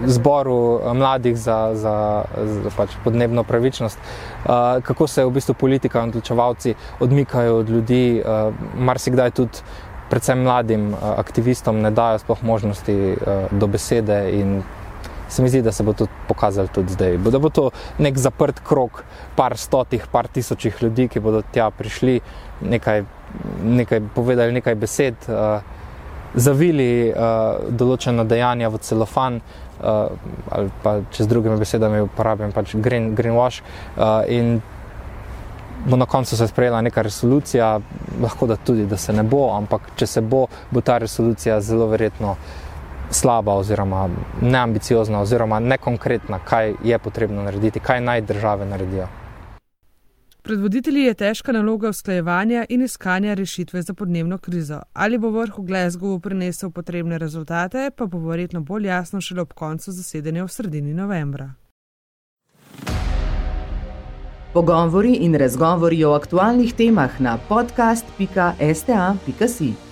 zboru 0.07 0.81
mladih 0.95 1.37
za, 1.39 1.59
za, 1.75 1.97
za 2.63 2.71
pač 2.77 2.97
podnebno 3.05 3.45
pravičnost, 3.45 3.99
uh, 3.99 4.83
kako 4.83 5.07
se 5.07 5.25
v 5.25 5.35
bistvu 5.39 5.55
politika 5.55 6.03
in 6.03 6.15
odločevalci 6.15 6.75
odmikajo 7.01 7.61
od 7.63 7.71
ljudi, 7.71 8.23
marsikdaj 8.75 9.31
tudi. 9.31 9.67
Predvsem 10.07 10.39
mladim 10.39 10.93
aktivistom 10.95 11.81
ne 11.83 11.91
dajo 11.91 12.21
sploh 12.23 12.43
možnosti 12.47 12.95
do 13.51 13.67
besede, 13.67 14.21
in 14.39 14.61
se 15.29 15.43
mi 15.43 15.49
zdi, 15.49 15.63
da 15.63 15.73
se 15.73 15.83
bo 15.83 15.93
to 15.93 16.07
pokazalo 16.29 16.69
tudi 16.69 16.93
zdaj. 16.93 17.19
Da 17.19 17.39
bo 17.39 17.51
to 17.51 17.71
nek 17.99 18.19
zaprt 18.19 18.61
krok, 18.69 19.03
par 19.37 19.57
stotih, 19.59 20.07
par 20.13 20.29
tisočih 20.29 20.77
ljudi, 20.83 21.09
ki 21.09 21.21
bodo 21.21 21.43
tja 21.53 21.71
prišli, 21.71 22.21
nekaj, 22.61 23.03
nekaj 23.63 24.01
povedali, 24.15 24.53
nekaj 24.53 24.75
besed. 24.75 25.27
Uh, 25.29 25.76
zavili 26.35 27.11
uh, 27.11 27.71
določena 27.71 28.25
dejanja 28.25 28.71
v 28.73 28.81
celofan, 28.83 29.41
uh, 29.41 30.09
ali 30.51 30.73
pa 30.83 30.99
če 31.11 31.25
z 31.25 31.31
drugimi 31.31 31.59
besedami 31.61 32.03
uporabljam 32.05 32.55
pač 32.57 32.75
green, 32.77 33.15
greenwash. 33.17 33.63
Uh, 33.97 34.23
in 34.29 34.59
bo 35.87 35.97
na 35.97 36.07
koncu 36.07 36.37
se 36.37 36.49
sprejela 36.49 36.81
neka 36.83 37.03
resolucija, 37.03 37.81
lahko 38.23 38.47
da 38.47 38.57
tudi, 38.57 38.87
da 38.87 38.97
se 38.97 39.13
ne 39.13 39.23
bo, 39.23 39.51
ampak 39.55 39.93
če 39.97 40.07
se 40.07 40.21
bo, 40.21 40.47
bo 40.71 40.81
ta 40.81 40.99
resolucija 40.99 41.61
zelo 41.61 41.87
verjetno. 41.93 42.37
Slaba, 43.07 43.55
oziroma 43.55 44.09
neambiciozna, 44.43 45.21
oziroma 45.23 45.61
nekonkretna, 45.63 46.41
kaj 46.43 46.73
je 46.83 46.99
potrebno 46.99 47.45
narediti, 47.47 47.79
kaj 47.79 48.01
naj 48.03 48.25
države 48.27 48.67
naredijo. 48.67 49.07
Pred 50.47 50.61
voditelji 50.61 51.03
je 51.03 51.15
težka 51.15 51.53
naloga 51.53 51.89
usklajevanja 51.89 52.65
in 52.69 52.83
iskanja 52.83 53.35
rešitve 53.35 53.83
za 53.83 53.95
podnebno 53.95 54.39
krizo. 54.39 54.81
Ali 54.93 55.19
bo 55.19 55.31
vrh 55.31 55.59
v 55.59 55.63
Glasgowu 55.63 56.21
prinesel 56.21 56.71
potrebne 56.71 57.19
rezultate, 57.19 57.91
pa 57.97 58.07
bo 58.07 58.19
verjetno 58.19 58.61
bolj 58.61 58.87
jasno 58.87 59.21
šele 59.21 59.43
ob 59.43 59.53
koncu 59.53 59.93
zasedanja 59.93 60.45
v 60.45 60.49
sredini 60.49 60.95
novembra. 60.95 61.55
Pogovori 64.53 65.13
in 65.27 65.35
razgovori 65.35 66.05
o 66.05 66.13
aktualnih 66.13 66.75
temah 66.75 67.21
na 67.21 67.39
podcast.sta.si. 67.49 69.86